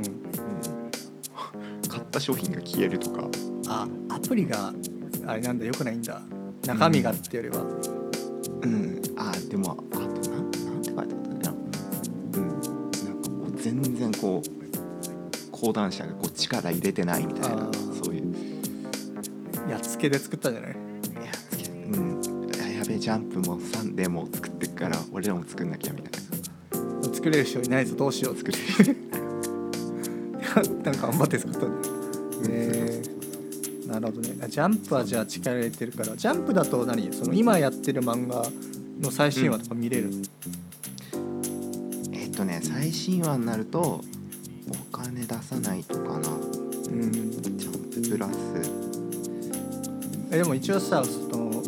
[1.88, 3.28] 買った商品が消えるとか。
[3.68, 4.72] あアプリが
[5.26, 6.20] あれなんだよくないんだ。
[6.66, 7.62] 中身がってよりは、
[8.62, 9.00] うん。
[9.16, 11.54] あでもあとなんなんて書いてあったんだよな。
[12.34, 12.48] うん。
[12.48, 12.60] なん
[13.22, 14.48] かこう全然こう
[15.62, 17.56] 講談社がこう力入れてないみたい？
[17.56, 17.70] な
[18.02, 18.24] そういう
[19.70, 20.72] やっつけで作ったんじゃない？
[20.72, 20.74] い
[21.24, 22.20] やつけうん。
[22.52, 27.14] いややべえジャンプもサンデーも作ってっから俺らも作んなきゃみたいな。
[27.14, 27.94] 作れる人いないぞ。
[27.94, 28.96] どうしよう作れる
[30.82, 31.94] なんか頑張って作ったんだよ
[32.48, 33.02] ね。
[33.86, 34.36] なるほどね。
[34.42, 36.16] あジャンプはじゃあ力入れてるから。
[36.16, 37.12] ジャンプだと何？
[37.12, 38.44] その今やってる漫画
[39.00, 40.10] の最新話とか見れる、
[42.12, 44.02] えっとね最新話になるとお
[45.14, 46.28] 金出さないとかな。
[46.30, 47.12] うん。
[47.12, 48.32] ジャンププラス。
[50.30, 51.62] えでも一応さその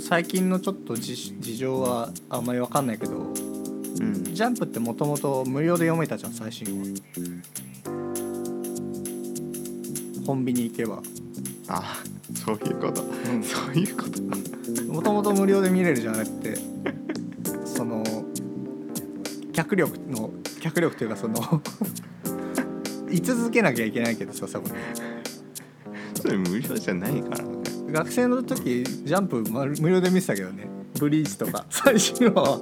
[0.00, 3.20] 最近のちょっと事事情はあんまり分かんないけどう
[4.02, 4.24] ん。
[4.24, 7.02] ジャンプってもともと無料で読めたじゃん最新話
[10.26, 11.02] コンビニ行けば。
[11.68, 12.02] あ
[12.34, 13.02] そういうこと。
[13.42, 14.22] そういうこと。
[14.90, 16.56] もともと無料で見れるじゃなくて。
[17.66, 18.02] その
[19.52, 21.34] 脚力の脚力というかその
[23.14, 24.68] 居続けなきゃいけないけどさそこ。
[26.14, 27.62] それ無料じゃないからね。
[27.92, 30.66] 学生の時ジャンプま無料で見てたけどね。
[30.98, 31.64] ブリーチとか。
[31.70, 32.60] 最新話は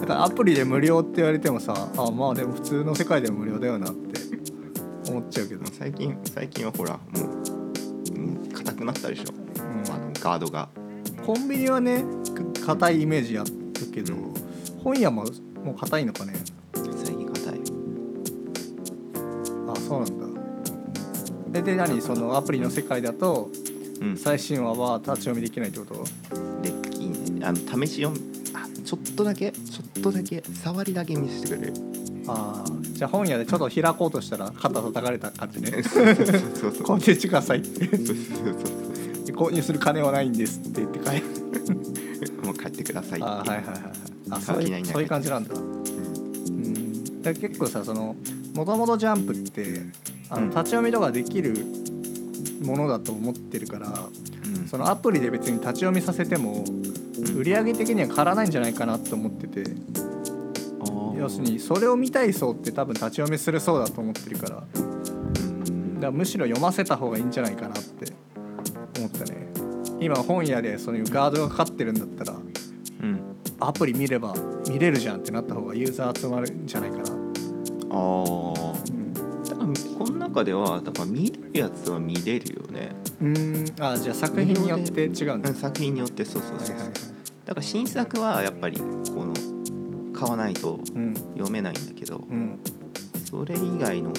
[0.00, 4.24] だからアプリで無料って言われてもさあまあでも普通の世界でも無料だよなって。
[5.10, 7.00] 思っちゃうけど、最近最近はほらも
[8.48, 9.24] う硬くなったでしょ、
[9.62, 9.92] うん。
[9.92, 10.68] あのガードが。
[11.24, 12.04] コンビニはね
[12.60, 13.50] か硬いイメージやる
[13.92, 14.34] けど、うん。
[14.82, 15.24] 本屋も
[15.62, 16.34] もう硬いのかね
[20.04, 20.40] そうなんだ。
[21.58, 23.50] えで何そのアプリの世界だと
[24.00, 24.16] うん。
[24.16, 26.04] 最新話は立ち読みできないってこと？
[26.62, 28.20] できんねあの試し読み
[28.54, 31.74] あちょっとだけちょっとだけ触りだけ見せてくれる。
[32.26, 35.82] ああじゃあ本屋でちょっと開こうとしたら肩叩かれた感じね。
[35.84, 36.82] そうそうそうそう。
[36.82, 37.86] コンテンツくださいって。
[37.96, 41.22] そうそうそう購入する金はないんですって言って帰る。
[42.44, 43.28] もう帰ってくださいって。
[43.28, 43.74] あーはいはいはい
[44.30, 45.54] あそういうそういう感じなんだ。
[45.54, 47.04] うん。
[47.22, 48.16] だから結構さその
[48.54, 49.82] もともとジャンプって
[50.30, 50.50] あのうん。
[50.50, 51.54] 立ち読みとかできる
[52.62, 54.68] ものだと思ってるからうん。
[54.68, 57.36] そのアプリで別に立ち読みさせてもうん。
[57.36, 59.64] 売り上げ的には変わらないんじゃないかなと思ってて。
[61.16, 64.56] 要するにそれを見たい層って多分立ち読みする層だと思ってるから。
[64.56, 68.12] だかうんらむしろ読ませた方がいいんじゃないかなって
[68.98, 69.48] 思ったね。
[70.00, 73.20] 今本屋でそういうガードがかかってるんだったらうん。
[73.60, 74.34] アプリ見れば
[74.68, 77.04] 見れるじゃんってなった方がユーザー集まるんじゃないかな、
[77.94, 79.14] ああうん。
[79.44, 79.66] だから
[79.98, 82.90] この中ではだから見るやつは見れるよね。
[83.20, 83.82] うーん。
[83.84, 86.92] あじゃあ作品によって違うんだ、うん作品によってそうそうそうはいはいはい。
[87.44, 89.32] だから新作はやっぱりこの
[90.12, 92.58] 買わないとうん読めないんだけど、うん。
[93.24, 94.12] それ以外の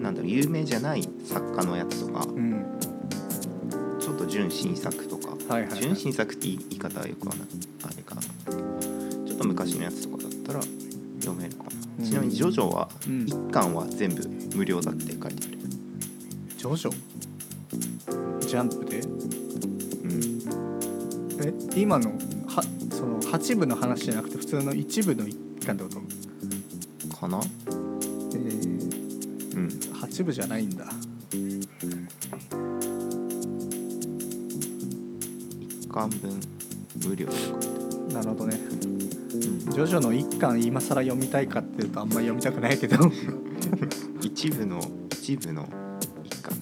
[0.00, 2.64] なんだろう有名じゃない作家のやつとかうん。
[4.00, 5.80] ちょっと純新作とか、はいはいはい。
[5.80, 7.46] 純新作って言い方はよくはない。
[7.84, 8.22] あれかな。
[8.22, 10.60] ちょっと昔のやつとかだったら
[11.20, 13.26] 読めるかな、うんちなみに「ジョジョはうん。
[13.26, 14.22] 一巻は全部
[14.56, 15.36] 無料だって書いてある。
[16.56, 16.92] ジョジョ？
[18.40, 19.00] ジャンプで？
[19.00, 19.06] う
[20.06, 20.40] ん。
[21.42, 22.10] え今の
[22.46, 25.90] はその8部の話じゃなくて普通の一部の一巻ってこ
[27.10, 27.16] と？
[27.16, 27.40] かな？
[27.40, 29.66] えー、うん。
[29.68, 30.86] 8部じゃないんだ。
[35.70, 36.40] 一巻分
[37.06, 37.26] 無料
[38.12, 38.58] なるほどね。
[38.58, 39.58] うん。
[39.58, 42.96] ジョジョの一巻今更読みたいかってとあんまり読みたくないけど。
[44.22, 44.80] 一部の
[45.12, 45.68] 一部の
[46.24, 46.54] 一巻。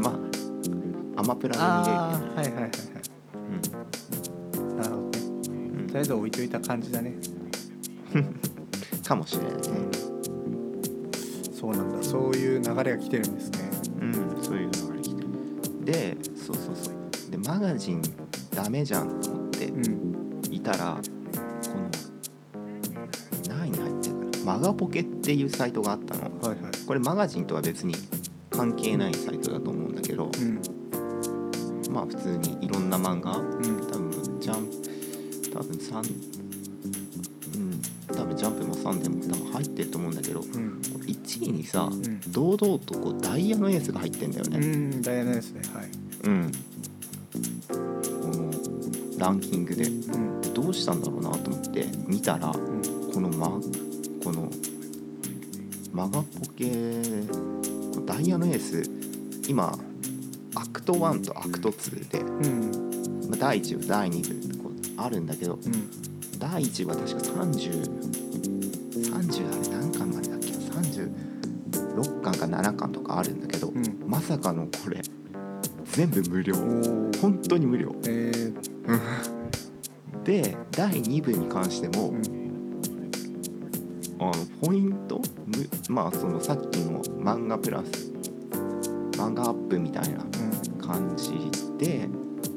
[0.00, 2.70] まあアマプラで見れるああはいはいはいはい。
[2.70, 5.18] けどなるほどね。
[5.48, 5.80] うん。
[5.80, 7.14] うんとりあえず置いといた感じだね。
[9.06, 9.60] かもしれないね。
[11.52, 12.02] そうなんだ。
[12.02, 13.58] そういう流れが来てるんですね。
[14.00, 15.28] うんそういうのが来てる。
[15.84, 17.30] でそうそうそう。
[17.30, 18.02] でマガジン
[18.54, 20.02] ダメじゃんと思ってうん。
[20.50, 20.98] いたら
[24.62, 26.22] ガポケっていうサイトがあったの。
[26.22, 26.58] はいはい。
[26.86, 27.94] これマガジンとは別に
[28.48, 30.62] 関係ないサイトだと思うんだけどうん。
[31.92, 33.86] まあ普通にいろんな漫画うん。
[33.88, 35.96] 多分ジャンプ多分3
[37.56, 37.82] うん。
[38.16, 40.80] 多分ジャンプもサンデーも多分入ってると思うんだけどうん。
[41.06, 42.20] 1位にさ、ん。
[42.30, 45.90] 堂々とこうダイヤのエースが入ってんだようねんダイヤのですねはい。
[46.24, 46.52] うん、
[47.68, 47.76] こ
[48.38, 49.86] のランキングで。
[49.86, 50.40] うん。
[50.54, 52.82] どうしたんだろうなと思って見たらうん。
[53.12, 53.60] このマ
[59.48, 59.78] 今
[60.54, 63.28] アクト1とアクト2で、うん。
[63.28, 65.60] まあ、第1部第2部こうあるんだけどうん。
[66.38, 69.26] 第1部は確か3030あれ
[69.68, 74.04] 何巻までだっけ？36巻か7巻とかあるんだけど、うん。
[74.06, 75.00] まさかのこれ
[75.84, 76.54] 全部無料。
[77.20, 77.94] 本当に無料。
[78.06, 78.54] えー。
[80.24, 82.22] で第2部に関しても、うん。
[84.20, 85.20] あのポイント？
[85.46, 88.11] むまあそのさっきの漫画プラス
[89.22, 90.24] 漫画アップみたいな
[90.84, 91.32] 感じ
[91.78, 92.08] で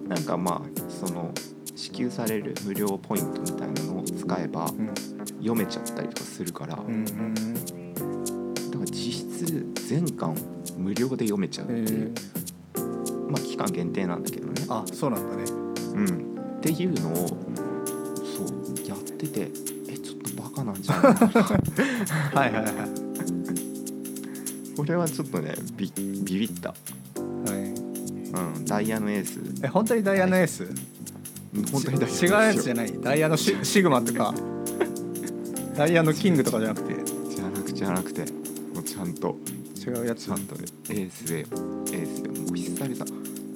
[0.07, 1.31] なんかまあその
[1.75, 4.93] 支給される無料ポイントみたいなのを使えばうん
[5.37, 6.89] 読めちゃったりとかするから、だから
[8.85, 9.45] 実質
[9.87, 10.35] 全巻
[10.75, 12.13] 無料で読めちゃうっていう、
[12.75, 12.79] え。
[12.79, 15.43] ーまあ期間限定なんだけどね、あそうなんだね。
[15.51, 19.51] うん、っていうのをそうやってて
[19.89, 21.31] えちょっとバカなんじゃないかな。
[22.41, 23.04] はいはいはい
[24.75, 27.51] これはちょっとねビビビった、はい。
[28.35, 29.39] うん、ダイヤのエース。
[29.63, 30.65] え本当にダイヤのエース？
[31.71, 33.01] 本当にダイヤのエース違うやつじゃない。
[33.01, 34.33] ダイヤのシシグマとか。
[35.75, 36.95] ダイヤのキングとかじゃなくて。
[37.35, 38.21] じゃなくじゃなくて。
[38.73, 39.37] もうちゃんと。
[39.85, 40.25] 違うやつ。
[40.25, 42.29] ちゃんとねエースでエースで。
[42.29, 43.05] もう久々。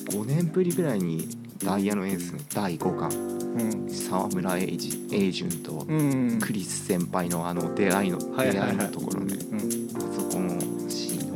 [0.10, 1.27] 5年ぶりぐらいに
[1.63, 3.89] ダイヤのエースの第5巻うん。
[3.89, 6.39] 沢村エイジエイジュンとうん。
[6.39, 9.36] クリス先輩のあの出会いの出会いのところね。
[9.51, 9.58] うん。
[9.58, 9.62] あ
[10.15, 10.29] そ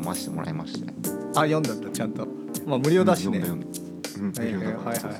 [0.04, 0.94] 読ませてもらいましたよ
[1.36, 2.28] あ読んだんだちゃんと。
[2.68, 3.39] まあ無料だしね。
[3.39, 3.88] 読んだ読
[4.28, 4.39] んだ。
[4.44, 4.92] うん無料だから。
[4.92, 5.20] はいはいは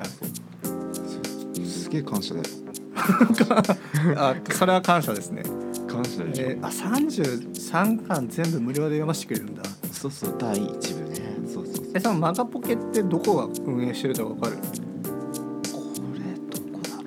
[1.63, 1.65] い。
[1.65, 2.46] すげえ感謝だよ。
[4.17, 5.41] あそれは感謝ですね。
[5.88, 9.63] 感謝でしょ、えー、あ33巻全部無料で読ませてくれるんだ。
[9.91, 11.15] そうそう第一部ね。
[11.52, 11.86] そうそうそう。
[11.96, 14.58] えそのマガポケってどこが運営してるとか分かる？
[14.58, 14.62] こ
[16.13, 17.04] れどこだろ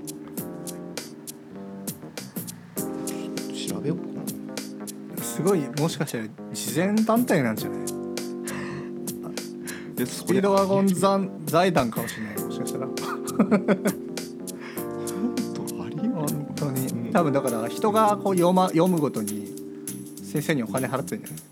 [3.55, 3.69] う。
[3.71, 4.05] 調べようか
[5.17, 5.23] な。
[5.23, 6.25] すごいもしかしたら
[6.57, 7.81] 慈善団体なんじゃない？
[9.97, 12.87] でスピードワゴン財財団かもしれないもしかしたら。
[12.87, 12.97] 本
[16.57, 19.55] 当に、うん多分だから人がこう読,、ま、読むごとに
[20.23, 21.43] 先生にお金払ってるんじゃない？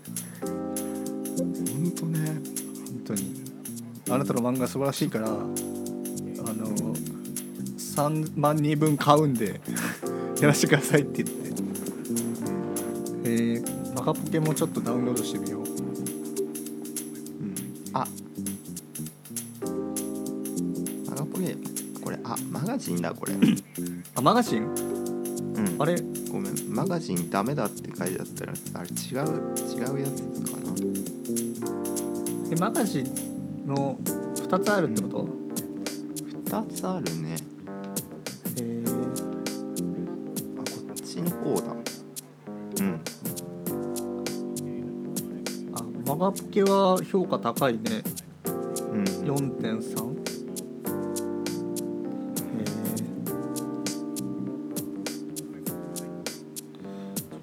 [1.73, 2.19] 本当ね。
[2.25, 2.35] 本
[3.05, 3.33] 当に。
[4.11, 5.49] あなたの漫画素晴らしいからあの
[7.77, 9.59] 3万人分買うんで
[10.39, 11.44] やらせてくださいって言って。
[11.44, 15.61] えー、マガポケもちょっとダウンロードしてみよう。
[15.61, 15.67] うん。
[17.93, 18.07] あ。
[21.09, 21.57] マガポケ
[22.03, 23.33] これあマガジンだこれ。
[23.33, 23.57] うん
[24.15, 24.67] あマガジン？
[25.79, 25.95] あれ？
[26.31, 26.55] ごめん。
[26.73, 28.95] マガジンダメだって書いてあったらあれ違う
[29.73, 30.65] 違うやつかな。
[32.51, 33.97] えマガジンの
[34.35, 35.27] 2つあるってこと、
[36.45, 37.37] 2つあるね
[46.25, 48.01] マガポケは評価高いね。
[48.91, 50.15] うん4.3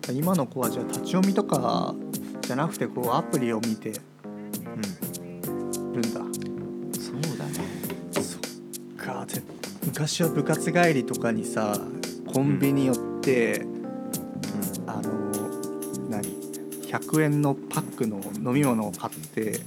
[0.08, 0.18] えー。
[0.18, 1.94] 今の子はじゃあ立ち読みとか
[2.40, 3.92] じゃなくてこうアプリを見て
[4.24, 4.82] うん
[5.92, 6.02] るん。
[6.02, 6.08] だ
[7.00, 7.52] そうだね。
[8.20, 8.40] そっ
[8.96, 9.24] か。
[9.28, 9.44] ぜ
[9.84, 11.78] 昔は部活帰りとかにさ
[12.34, 13.64] コンビニ寄って、
[17.12, 19.60] 100円のパックの飲み物を買って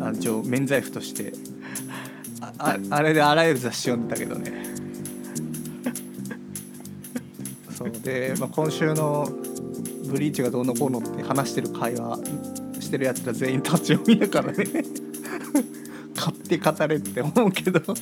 [0.00, 1.32] あ一応免罪符として
[2.40, 4.52] あああれであらゆる雑誌読んでたけどね。
[7.70, 9.28] そうで、まあ、今週の
[10.10, 12.18] 「ブリーチがどうのこうの」って話してる会話
[12.80, 14.64] してるやつら全員立ち読みだからね。
[16.14, 17.80] 買って語れって思うけど。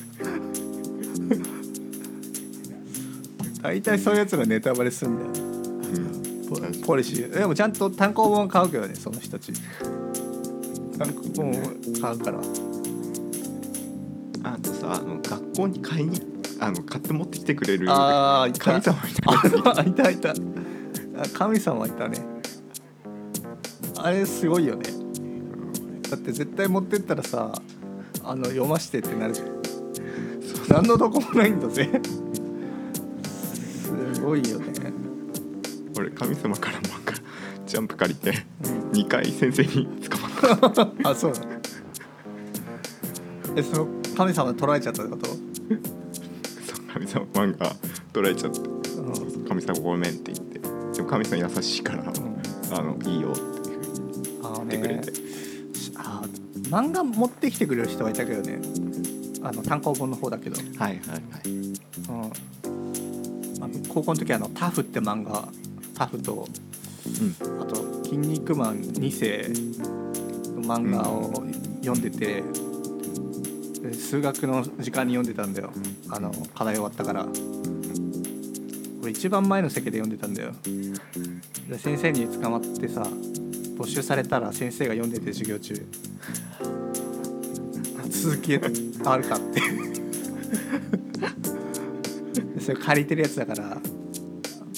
[3.61, 5.52] 大体そういうやつらネタバレすんだよ
[6.83, 9.53] ポポリシーでもちゃんと単行本買うけどねその人たち。
[10.99, 11.53] 単行本
[12.01, 12.39] 買うから。
[14.43, 16.21] あとさあの学校に買いに
[16.59, 18.81] あの買って持ってきてくれるああいた。
[18.81, 20.29] 神様みたいなやつ あいたいた。
[20.29, 20.33] あ
[21.33, 22.19] 神様いたね。
[23.97, 24.83] あれすごいよね。
[26.09, 27.53] だって絶対持ってったらさ
[28.25, 29.33] あの読ましてってなる。
[29.33, 29.47] じゃん
[30.67, 31.89] 何のどこもないんだぜ。
[34.13, 34.72] すごいよね
[35.97, 37.13] 俺神様から漫画
[37.65, 38.33] ジャンプ借りて
[38.93, 40.91] 2回先生に捕まった。
[41.09, 41.33] あそう。
[43.55, 45.37] えその神様捉えちゃったってこと、そう
[46.93, 47.75] 神様漫画
[48.11, 49.45] 取られちゃってうん。
[49.45, 50.59] 神様ごめんって言って。
[50.59, 52.03] でも神様優しいから
[52.71, 55.13] あのいいよっていうふうに言ってくれて、
[55.95, 58.59] あー漫画持ってきてくれる人はいたけどね。
[59.43, 61.49] あの単行本の方だけど、はいはいはい。
[61.49, 62.31] うん。
[63.59, 65.47] まあ、高校の時はあのタフって漫画
[65.95, 66.47] タフと
[67.05, 67.61] うん。
[67.61, 69.49] あと「筋肉マン2世」
[70.55, 71.43] の漫画を
[71.81, 72.43] 読んでて、
[73.81, 75.71] で数学の時間に読んでたんだよ。
[76.09, 77.27] あの課題終わったから。
[79.01, 80.53] 俺一番前の席で読んでたんだよ。
[81.69, 83.05] で先生に捕まってさ
[83.77, 85.75] 募集されたら先生が読んでて授業中。
[88.09, 89.61] 続きあるかって。
[92.55, 93.77] でそれ借りてるやつだから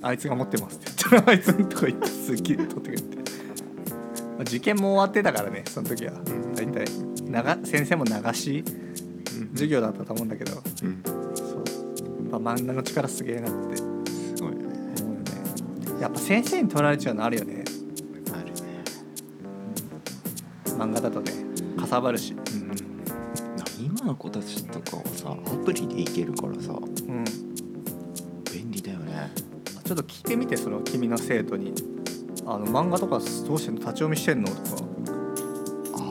[0.02, 0.95] あいつが持ってますって
[1.26, 6.14] あいつのとこ行ってすっげえ取ってくれて、まあ、受験も終わってたからねその時は。
[6.56, 8.64] 大体流先生も流し
[9.52, 10.54] 授業だったと思うんだけど。
[10.84, 11.02] うん
[11.36, 11.58] そう。
[12.32, 13.78] やっぱ漫画の力すげえなって。
[13.78, 13.84] す
[14.42, 14.94] ごいよね。
[15.02, 16.02] 思うよね。
[16.02, 17.64] やっぱ先生に取られちゃうのあるよね。
[18.34, 18.52] あるね。
[20.78, 21.32] 漫画だとね。
[21.78, 22.34] かさばるし。
[22.34, 22.72] うん。
[23.80, 26.74] 今の子たちとかはさアプリでいけるからさ。
[26.74, 27.45] うん
[29.86, 31.74] ちょっと聞いてみてその君の生徒に。
[32.48, 33.80] あの漫画とかどうしてんの？
[33.80, 34.50] 立ち読みしてんの？
[34.50, 34.62] とか。
[35.94, 36.02] ああ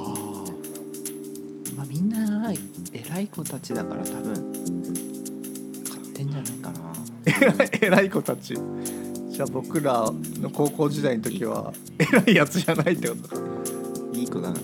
[1.77, 2.53] まあみんな
[2.93, 4.35] 偉い子たちだから多分
[5.89, 6.95] 買ってんじゃないかな。
[7.81, 8.57] 偉い子たち。
[9.29, 10.11] じゃあ僕ら
[10.41, 13.29] の高校時代の時は偉いやつじゃないってこと。
[13.29, 13.37] か
[14.13, 14.57] いい子だな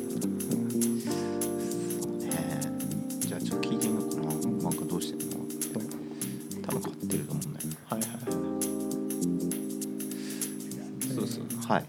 [11.71, 11.85] はい。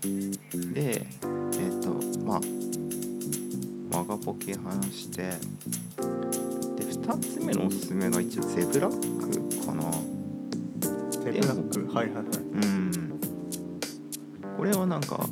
[0.75, 1.89] でえっ、と
[2.23, 2.41] まあ
[3.91, 5.38] マガポケ話してで
[6.84, 9.86] 2つ目のおすすめが一応ゼブラックかな。
[11.25, 11.91] テブラック。
[11.91, 12.25] はいはいはい。
[12.25, 13.19] うん。
[14.55, 15.25] これはなんか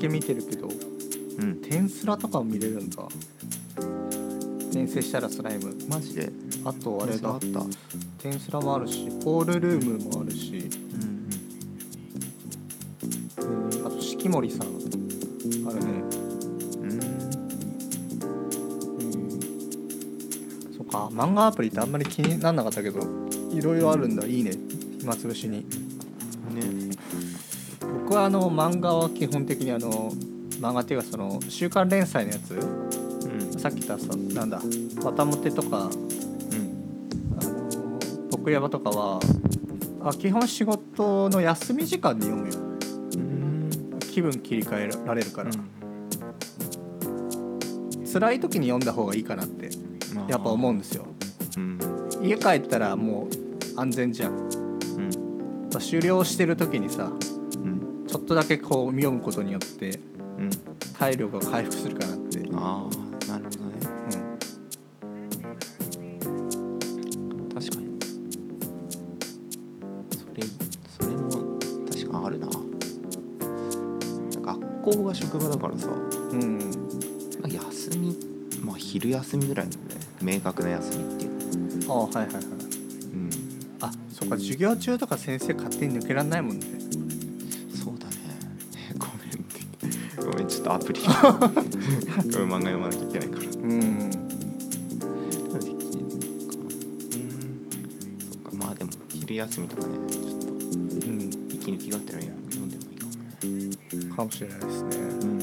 [0.00, 0.68] 長ポケ見てるけど。
[0.68, 3.02] うんテンスラとかも見れるんだ。
[4.70, 5.74] 転生したらスライム。
[5.88, 6.30] マジで？
[6.64, 7.30] あとあれだ。
[7.30, 7.46] あった。
[7.46, 7.70] うん
[8.18, 10.68] テンスラもあるしポールルームもあるし、
[13.40, 14.66] うん、あと四季森さん。
[14.66, 14.76] ある
[15.80, 15.86] ね。
[16.76, 16.90] うん。
[16.92, 17.00] うん。
[20.76, 21.08] そっか。
[21.12, 23.00] 漫画アプリってあんまり気になんなかったけど
[23.52, 24.26] いろいろあるんだ。
[24.26, 24.52] いいね。
[25.00, 25.64] 暇つぶしに
[28.20, 30.12] はあの漫画は基本的にあの
[30.60, 32.50] 漫画っていうかその週刊連載のやつ。
[32.52, 33.58] うん。
[33.58, 34.60] さっき言ったさなんだ
[35.02, 35.88] 「わたもて」とか。
[35.88, 36.70] うん。
[37.40, 37.98] あの
[38.30, 39.20] 僕山とかは
[40.02, 42.58] あ基本仕事の休み時間に読むよ。
[43.16, 43.70] うん。
[44.00, 45.50] 気分切り替えられるから、
[48.12, 49.70] 辛い時に読んだ方がいいかなって
[50.28, 51.06] やっぱ思うんですよ。
[51.56, 51.78] うん。
[52.22, 53.28] 家帰ったらも
[53.76, 54.32] う安全じゃん。
[54.32, 55.80] うん。
[55.80, 57.39] 終了してる時にさうん
[58.10, 60.00] ちょっとだけこう読むことによって
[60.36, 60.50] うん。
[60.98, 63.70] 体力が回復するかなって、うん、ああなるほどね。
[67.54, 68.00] 確かに。
[70.18, 70.42] それ
[70.88, 71.30] それも
[71.88, 72.48] 確かあるな。
[74.42, 75.86] 学校が職場だからさ。
[75.86, 76.58] うん。
[77.40, 78.18] まあ休み
[78.64, 79.78] まあ昼休みぐらいのね。
[80.20, 82.42] 明確な休みっていうのあはいはいはい。
[82.42, 82.46] う
[83.16, 83.30] ん。
[83.80, 86.79] あそっか授業中とか先生勝手に抜けらんないもんね
[90.60, 91.00] ってごめんちょっとアプリ。
[91.00, 91.20] ごめん。
[92.48, 94.10] 漫画読まなきゃいけないからうん。
[98.30, 101.30] そっかまあでも昼休みとかねちょっとうん。
[101.50, 102.48] 息抜きがあったら読ん。
[102.48, 105.38] でもいいかもねかもしれないですねうん。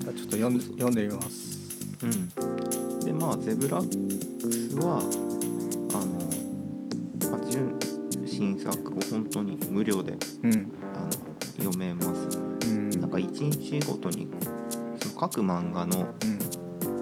[0.00, 0.58] じゃあちょっと読ん。
[0.58, 0.94] で読ん。
[0.94, 1.58] でみます
[2.02, 2.28] うん。
[3.00, 5.02] でまあゼブラックスは
[15.32, 16.12] 各漫画の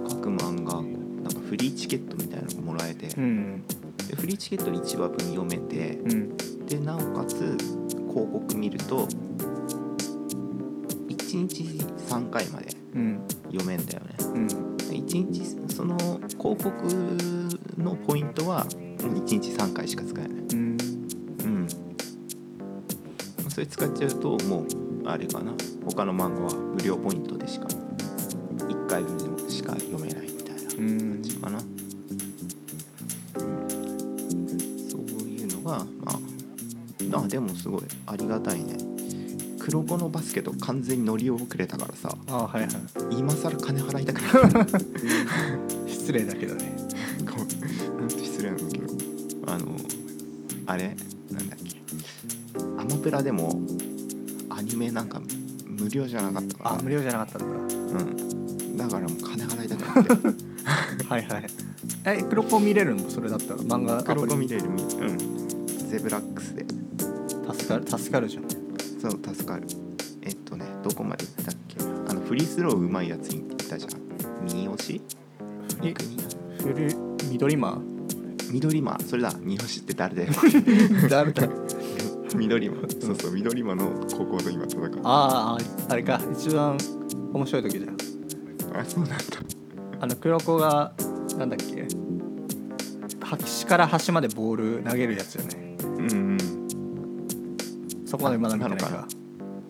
[0.07, 3.65] 各漫画なんかフリーチケットみたいなのがもらえて、うん
[4.07, 6.37] でフリーチケットで1話分読めてうん。
[6.67, 7.57] でなおかつ広
[8.13, 9.07] 告見ると
[11.09, 11.63] 1日
[12.11, 13.23] 3回までうん。
[13.45, 14.15] 読めんだよね。
[14.21, 14.47] うん。
[14.47, 16.71] 1日その広告
[17.79, 18.75] のポイントはもう
[19.25, 20.39] 1日3回しか使えない。
[20.39, 20.77] うん。
[21.45, 21.69] うん。
[23.49, 24.67] それ使っちゃうともう
[25.07, 25.53] あれかな。
[25.87, 27.67] 他の漫画は無料ポイントでしか
[29.01, 31.65] 1回分しか読めないみたいなうん感じかな、うん
[34.91, 36.13] そういうのがま
[37.19, 38.77] ああでもすごいありがたいね。
[39.61, 42.71] 黒子のバスケと完全に乗り遅れたからさあはいはい。
[43.19, 45.89] 今更金払いたくない。
[45.93, 46.73] 失礼だけどね。
[48.09, 48.87] 失礼なんだけど。
[49.47, 49.77] あの
[50.67, 50.97] あれ？
[51.31, 51.77] なんだっけ？
[52.79, 53.61] アマプラでも
[54.49, 55.21] アニメなんか
[55.67, 57.47] 無料じゃなかったからあ無料じゃなかったんだ。
[57.47, 58.28] うん
[58.89, 61.05] だからもう金払いたくなって。
[61.09, 61.47] はいはい。
[62.05, 63.09] え黒子見れるの？
[63.11, 65.19] それだったら漫画黒子見れるみうん。
[65.91, 66.65] ゼブラックスで。
[67.53, 68.45] 助かる助かるじゃん。
[69.01, 69.65] そう助かる。
[70.23, 71.77] えっとねどこまで行ったっけ？
[72.11, 73.93] あのフリースローうまいやつに行ったじゃん。
[74.45, 75.01] 右押し
[75.83, 76.17] え国
[76.61, 76.97] フル
[77.31, 77.81] 緑マ
[78.51, 78.99] 緑間。
[79.07, 79.33] それだ。
[79.41, 80.33] 右押しって誰だよ。
[81.11, 81.49] 誰だ？
[82.35, 82.77] 緑間。
[83.01, 84.91] そうそう緑間の高校と今戦う。
[85.05, 85.59] ああ
[85.93, 86.21] あれか。
[86.33, 86.77] 一番
[87.33, 87.88] 面白い時じゃん
[88.79, 89.17] あそうなんだ。
[90.01, 90.93] あの黒子が
[91.37, 91.87] なんだっけ。
[93.25, 95.77] 端から端までボール投げるやつよね。
[95.83, 96.39] うんうん
[98.07, 99.07] そこまでまだ見てないか。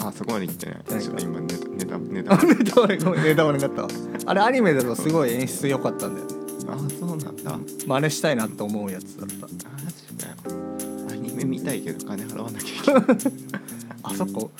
[0.00, 1.00] あそこまで行ってない。
[1.00, 3.88] ちょっと今ネタネタネタあネタバレごめんネタバレになったわ。
[4.26, 6.34] あれアニメだとすごい演出良かったんだよね。
[6.68, 7.54] あそうなんだ。
[7.54, 9.46] あ真似したいなと思うやつだった。
[9.46, 11.08] マジかよ。
[11.10, 13.02] アニメ見たいけど金払わなきゃいけない。
[14.04, 14.50] あそこ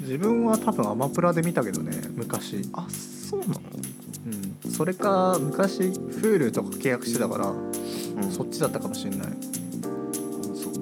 [0.00, 2.68] 自分は多分アマプラで見たけどね昔。
[2.74, 3.60] あそうなの？
[4.64, 4.70] うん。
[4.70, 7.54] それか昔 Hulu とか契約してたからう
[8.26, 8.30] ん。
[8.30, 9.28] そっちだったかもしれない。
[10.54, 10.80] そっか。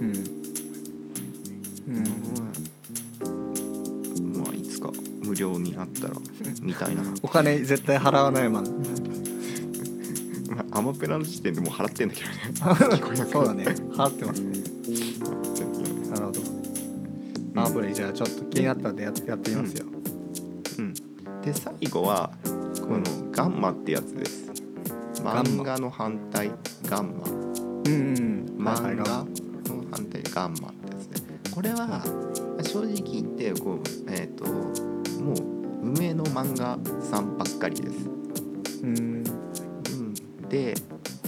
[0.00, 0.12] うん。
[1.88, 2.04] うん。
[4.16, 4.90] うんまあいつか
[5.22, 6.14] 無料になったら
[6.62, 8.64] 見たいな、お金絶対払わないマン
[10.48, 12.36] まあ、アマプラの時点でもう払ってんだけどね。
[12.96, 13.64] 聞こえなくそうだね。
[13.96, 14.58] 払ってますね。
[14.88, 14.90] う
[16.06, 16.40] んなるほど。
[17.56, 19.93] アプリじゃあちょっと気になったんでやってやってみますよ、うん、
[21.44, 22.30] で最後は
[22.80, 24.50] このガンマってやつです。
[25.22, 26.50] 漫画の反対
[26.88, 27.28] ガンマ。
[27.28, 31.20] うん、うん漫画の反対でガンマってやつで
[31.50, 32.02] これは
[32.62, 33.80] 正直言ってこう
[34.10, 38.08] えっ、ともう無名の漫画さんばっかりです、
[38.82, 38.88] うん。
[38.88, 40.74] うん、で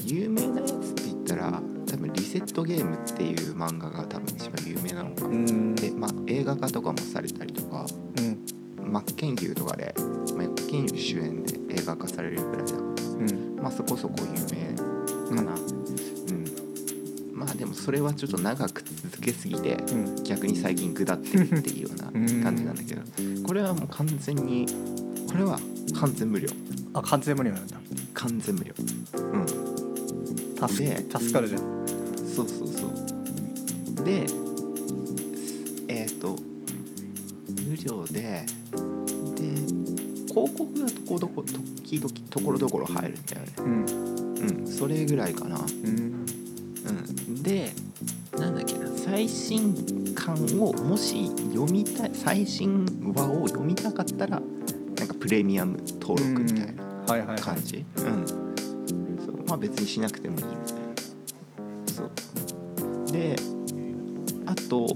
[0.07, 5.29] 有名なやつって言ったら多分リセットゲームっていう漫画が多分一番有名なのかな。
[5.29, 5.75] うん。
[5.75, 7.85] で、まあ、映画化とかもされたりとか
[8.87, 9.95] うん真剣佑とかで
[10.27, 12.85] 真剣佑主演で映画化されるくらいだからう
[13.23, 13.57] ん。
[13.61, 14.77] まあそこそこ有名
[15.37, 15.53] かな。
[15.53, 16.47] うん、
[17.33, 20.25] まあでもそれはちょっと長く続けすぎてうん。
[20.25, 22.43] 逆に最近下ってるっていうような うん。
[22.43, 23.03] 感じなんだけど
[23.45, 24.67] これはもう完全に
[25.29, 25.59] これは
[25.99, 26.49] 完全無料。
[26.95, 27.77] あ完全無料なんだ。
[28.15, 28.73] 完全無料。
[28.79, 29.47] うん。
[30.69, 31.61] 助で助かるじゃん。
[32.35, 34.05] そうそうそう。
[34.05, 34.27] で
[35.89, 36.37] えっ、と
[37.69, 38.47] 無料で
[41.17, 43.53] こどこ時々ところどころ入るんだよね。
[43.59, 43.87] うん。
[44.61, 44.67] うん。
[44.67, 45.57] それぐらいかな。
[45.57, 46.27] うん。
[47.29, 47.73] うんで
[48.39, 48.87] なんだっけな。
[48.95, 54.41] 最新刊をもし読みたい最新話を読みたかったら
[54.99, 56.75] なんかプレミアム登録みたい
[57.27, 57.85] な感じ。
[59.47, 61.93] まあ別にしなくてもいいみたいな。
[61.95, 63.13] そう。
[63.13, 63.37] で
[64.45, 64.87] あと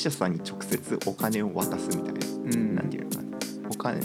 [0.00, 2.74] 者さんに直接お金を渡すみたいな、うん。
[2.74, 3.38] なんていうのかな。
[3.70, 4.00] お金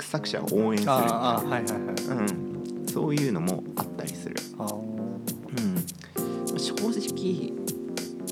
[0.00, 0.94] 作者を応援するみたいな。
[0.94, 1.62] はいはいはい。
[1.68, 7.52] うん、そういうのもあったりする、うん、正直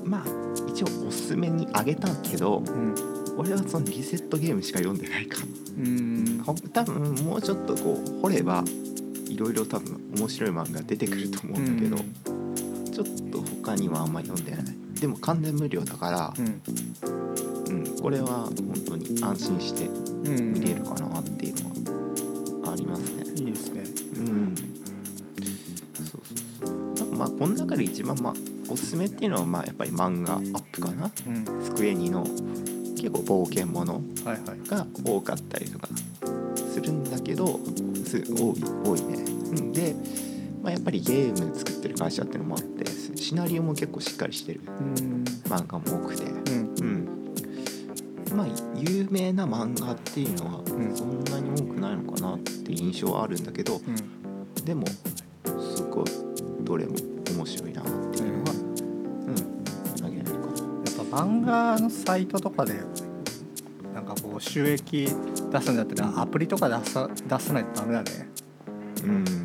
[0.03, 0.25] まあ
[0.69, 2.95] 一応おすすめにあげたけどうん。
[3.37, 5.39] 俺はそのリセットゲームしか読んでないか
[5.77, 6.41] うん。
[6.45, 8.63] ほ多分もうちょっとこう掘れば
[9.27, 11.97] いろいろ多分面白い漫画出てくると思うんだけど、
[12.93, 16.45] ちょっと他にはあんまり読んでないでも完全無料だからう、ん。
[16.45, 20.53] うんこれは本当に安心してうん。
[20.53, 23.23] 見れるかなっていうのはありますね。
[23.35, 23.83] いいですね。
[24.17, 24.55] うん。
[25.93, 27.15] そうそうそう。
[27.15, 28.33] まあこの中で一番まあ
[28.67, 31.11] おすすめっていうのはまあやっぱり漫画アップかな。
[31.27, 31.63] うん。
[31.63, 34.01] スクエニの結構冒険もの
[34.67, 35.87] が多かったりとか
[36.73, 37.59] するんだけど
[38.07, 39.23] す多い多いね。
[39.23, 39.71] うん。
[39.71, 39.95] で、
[40.63, 42.74] まあ、やっぱりゲーム作ってる会社っていうのもあって
[43.25, 44.61] シナリオも結構しっかりしてる。
[44.67, 45.23] うん。
[45.45, 46.25] 漫画も多くて。
[48.35, 50.95] まあ有名な漫画っていうのはん。
[50.95, 54.63] そんなに多くないのかなって印象はあるんだけど、うん。
[54.63, 54.85] でも
[55.75, 56.05] すごい
[56.61, 56.93] どれも
[57.35, 58.51] 面白いなっていうのは
[60.01, 60.05] うん。
[60.05, 60.61] あげられるかな。
[60.61, 62.75] やっぱ漫画のサイトとかで
[63.91, 65.07] なんかこう収益
[65.51, 68.29] 出すんだったらアプリとか出さ出さないとダメだね。
[69.03, 69.44] うん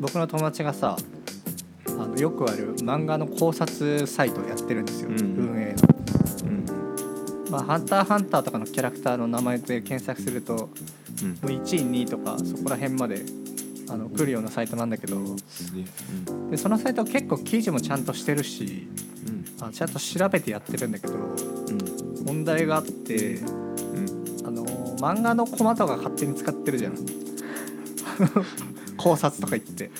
[0.00, 0.96] 僕の友達がさ
[1.88, 5.18] あのよくある漫画の考察サイトをやってるんですよ、うん。
[5.18, 5.82] 運営の。
[6.44, 7.50] うん。
[7.50, 10.68] まあ、ハンターハンターとかのキャラクターの名前で検索するとも
[11.22, 11.30] うん。
[11.30, 13.24] う1位2位とかそこら辺まで
[13.88, 15.16] あの来るようなサイトなんだけど。
[16.50, 18.88] でそのサイトは結構記事もちゃんとしてるし
[19.28, 19.66] うん。
[19.66, 22.24] あちゃんと調べてやってるんだけどうん。
[22.24, 24.46] 問題があってうん。
[24.46, 24.66] あの
[24.98, 26.94] 漫画のコマとか勝手に使ってるじゃん
[29.06, 29.90] 考察とか言って。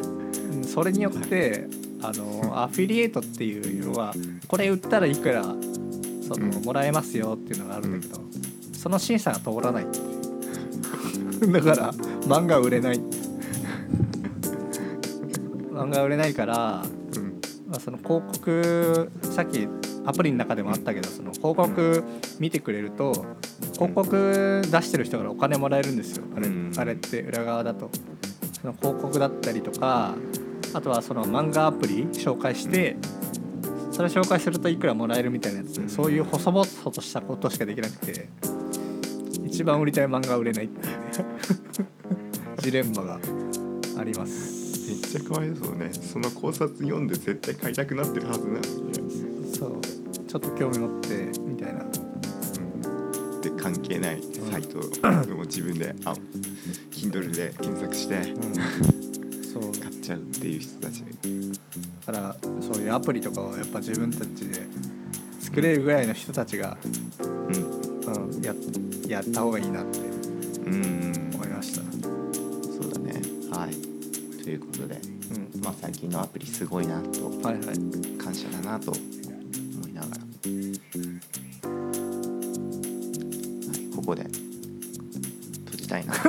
[0.00, 1.66] うんそれによって
[2.00, 4.14] あのアフィリエイトっていうのは
[4.48, 5.50] これ売ったらいくらそ
[6.36, 6.64] のうん。
[6.64, 8.20] もらえますよっていうのがあるんだけど
[8.72, 9.86] その審査が通らない。
[11.52, 13.00] だから漫画売れない。
[15.72, 16.84] 漫画売れないから
[17.16, 17.40] うん。
[17.68, 19.68] まあ、その広告さっき
[20.04, 22.02] アプリの中でもあったけどその広告
[22.40, 23.26] 見てくれると
[23.74, 26.24] 広告出してる人からお金もらえるんですよ。
[26.34, 26.72] あれ,、うん。
[26.76, 27.90] あれって裏側だと
[28.62, 30.14] その広告だったりとか
[30.72, 32.96] あとはその漫画アプリ紹介して
[33.90, 38.28] それ紹介するといくらもらえるみたいなやつそういう細々としたことしかできなくて
[39.44, 41.02] 一番売りたい漫画は売れないっていうね
[42.62, 43.18] ジレンマが
[43.98, 44.62] あります。
[44.88, 45.90] めっちゃかわいそうね。
[45.92, 49.80] その考察読んで絶対買いたくなってるはずなのにねそう。
[50.26, 51.30] ちょっと興味持って
[53.62, 54.82] 関係ないサイトを
[55.36, 56.14] も 自分であ
[56.90, 58.22] Kindle で検索して
[59.52, 59.72] そう。
[59.80, 61.04] 買っちゃうっていう人たち
[62.06, 64.66] だからそういうアプリとかをやっぱ自分たちで
[65.40, 66.76] 作れるぐらいの人たちが、
[67.22, 67.82] うん。
[68.34, 68.54] うん、や
[69.06, 69.98] やった方がいいなって
[70.66, 71.30] うん。
[71.34, 71.82] 思いました、
[72.72, 73.20] そうだね。
[73.50, 74.42] はい。
[74.42, 75.00] ということで、
[75.54, 75.60] うん。
[75.62, 77.30] まあ、最近のアプリすごいなと。
[77.46, 78.18] はいはい。
[78.18, 78.92] 感謝だなと
[84.02, 84.24] ここで。
[84.24, 86.12] 閉じたいな。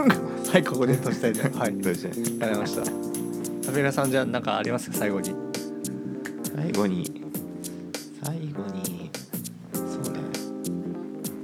[0.53, 1.71] はいここで閉じたいね はい。
[1.73, 2.11] 閉じたい。
[2.11, 2.83] がとうございました。
[3.65, 4.89] タベラさんじゃあ何かあります？
[4.91, 5.33] か最後に。
[6.55, 7.11] 最後に。
[8.23, 9.09] 最後に。
[9.73, 10.19] そうね。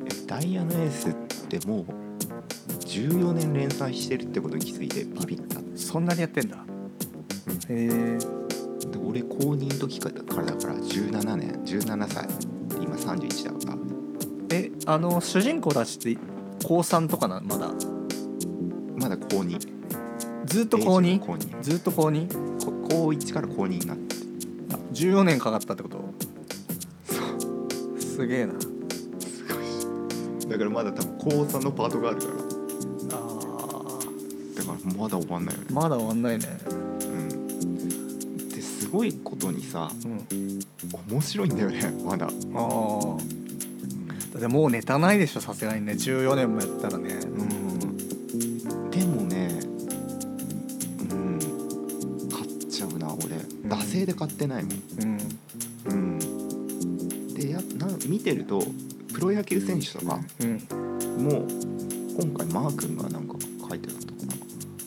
[0.05, 1.13] えダイヤのエースっ
[1.47, 5.59] てもう14年連載してるってことに気づいてビビった。
[5.75, 6.57] そんなにやってんだ。
[6.57, 6.59] へ
[7.69, 8.17] え
[8.91, 12.27] で俺高2の時からだから17年17歳。
[12.81, 13.77] 今31だから。
[13.77, 13.98] え
[14.89, 16.19] あの主人公たちって
[16.65, 17.69] 高3とかなまだ。
[18.97, 19.59] まだ高2
[20.45, 21.19] ずっと高 2?
[21.19, 22.65] 高2ずっと高 2?
[22.65, 24.15] こ高1から高2になって。
[24.73, 25.99] あ14年かかったってこと？
[27.05, 28.01] そう。
[28.01, 28.59] すげえな。
[28.59, 30.41] すごい。
[30.41, 32.33] しだからまだ多分高3のパートがあるから。
[32.33, 32.37] あ
[34.55, 35.67] だからまだ終わんないよね。
[35.69, 36.47] ーまだ終わんないね。
[36.67, 38.49] うん。
[38.49, 40.59] ですごいことにさうん。
[41.11, 42.25] 面白いんだよねまだ。
[42.25, 43.38] ああ
[44.39, 45.93] だってもうネタないでしょさすがにね。
[45.93, 47.13] 14年もやったらね。
[47.13, 48.89] うん。
[48.89, 49.59] でもね
[51.11, 51.39] うん。
[52.31, 53.35] 買っちゃうな俺。
[53.35, 53.39] ん。
[53.69, 54.73] 惰性で買ってないもん。
[55.01, 55.19] うん。
[55.87, 57.33] うん。
[57.33, 58.63] でやな見てると
[59.13, 60.57] プロ野球選手とかうん。
[61.21, 61.45] も
[62.17, 63.35] 今回マー君がなんか
[63.69, 64.33] 書いてたとかな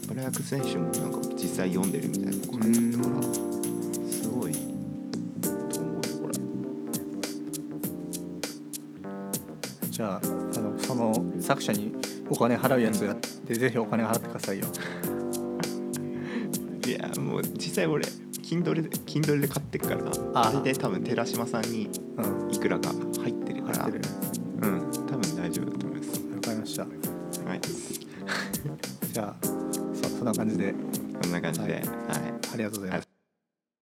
[0.08, 3.51] プロ野球選手もなんか実際読んでるみたいなの書いてあったからす
[12.42, 13.12] 金払うやつや。
[13.12, 14.66] ってぜひお金払ってくださいよ。
[16.86, 18.04] いやもう実際俺
[18.42, 20.00] Kindle で Kindle で買ってっから
[20.34, 20.52] ああ。
[20.64, 22.52] れで多分寺島さんにうん。
[22.52, 23.11] いくらが入っ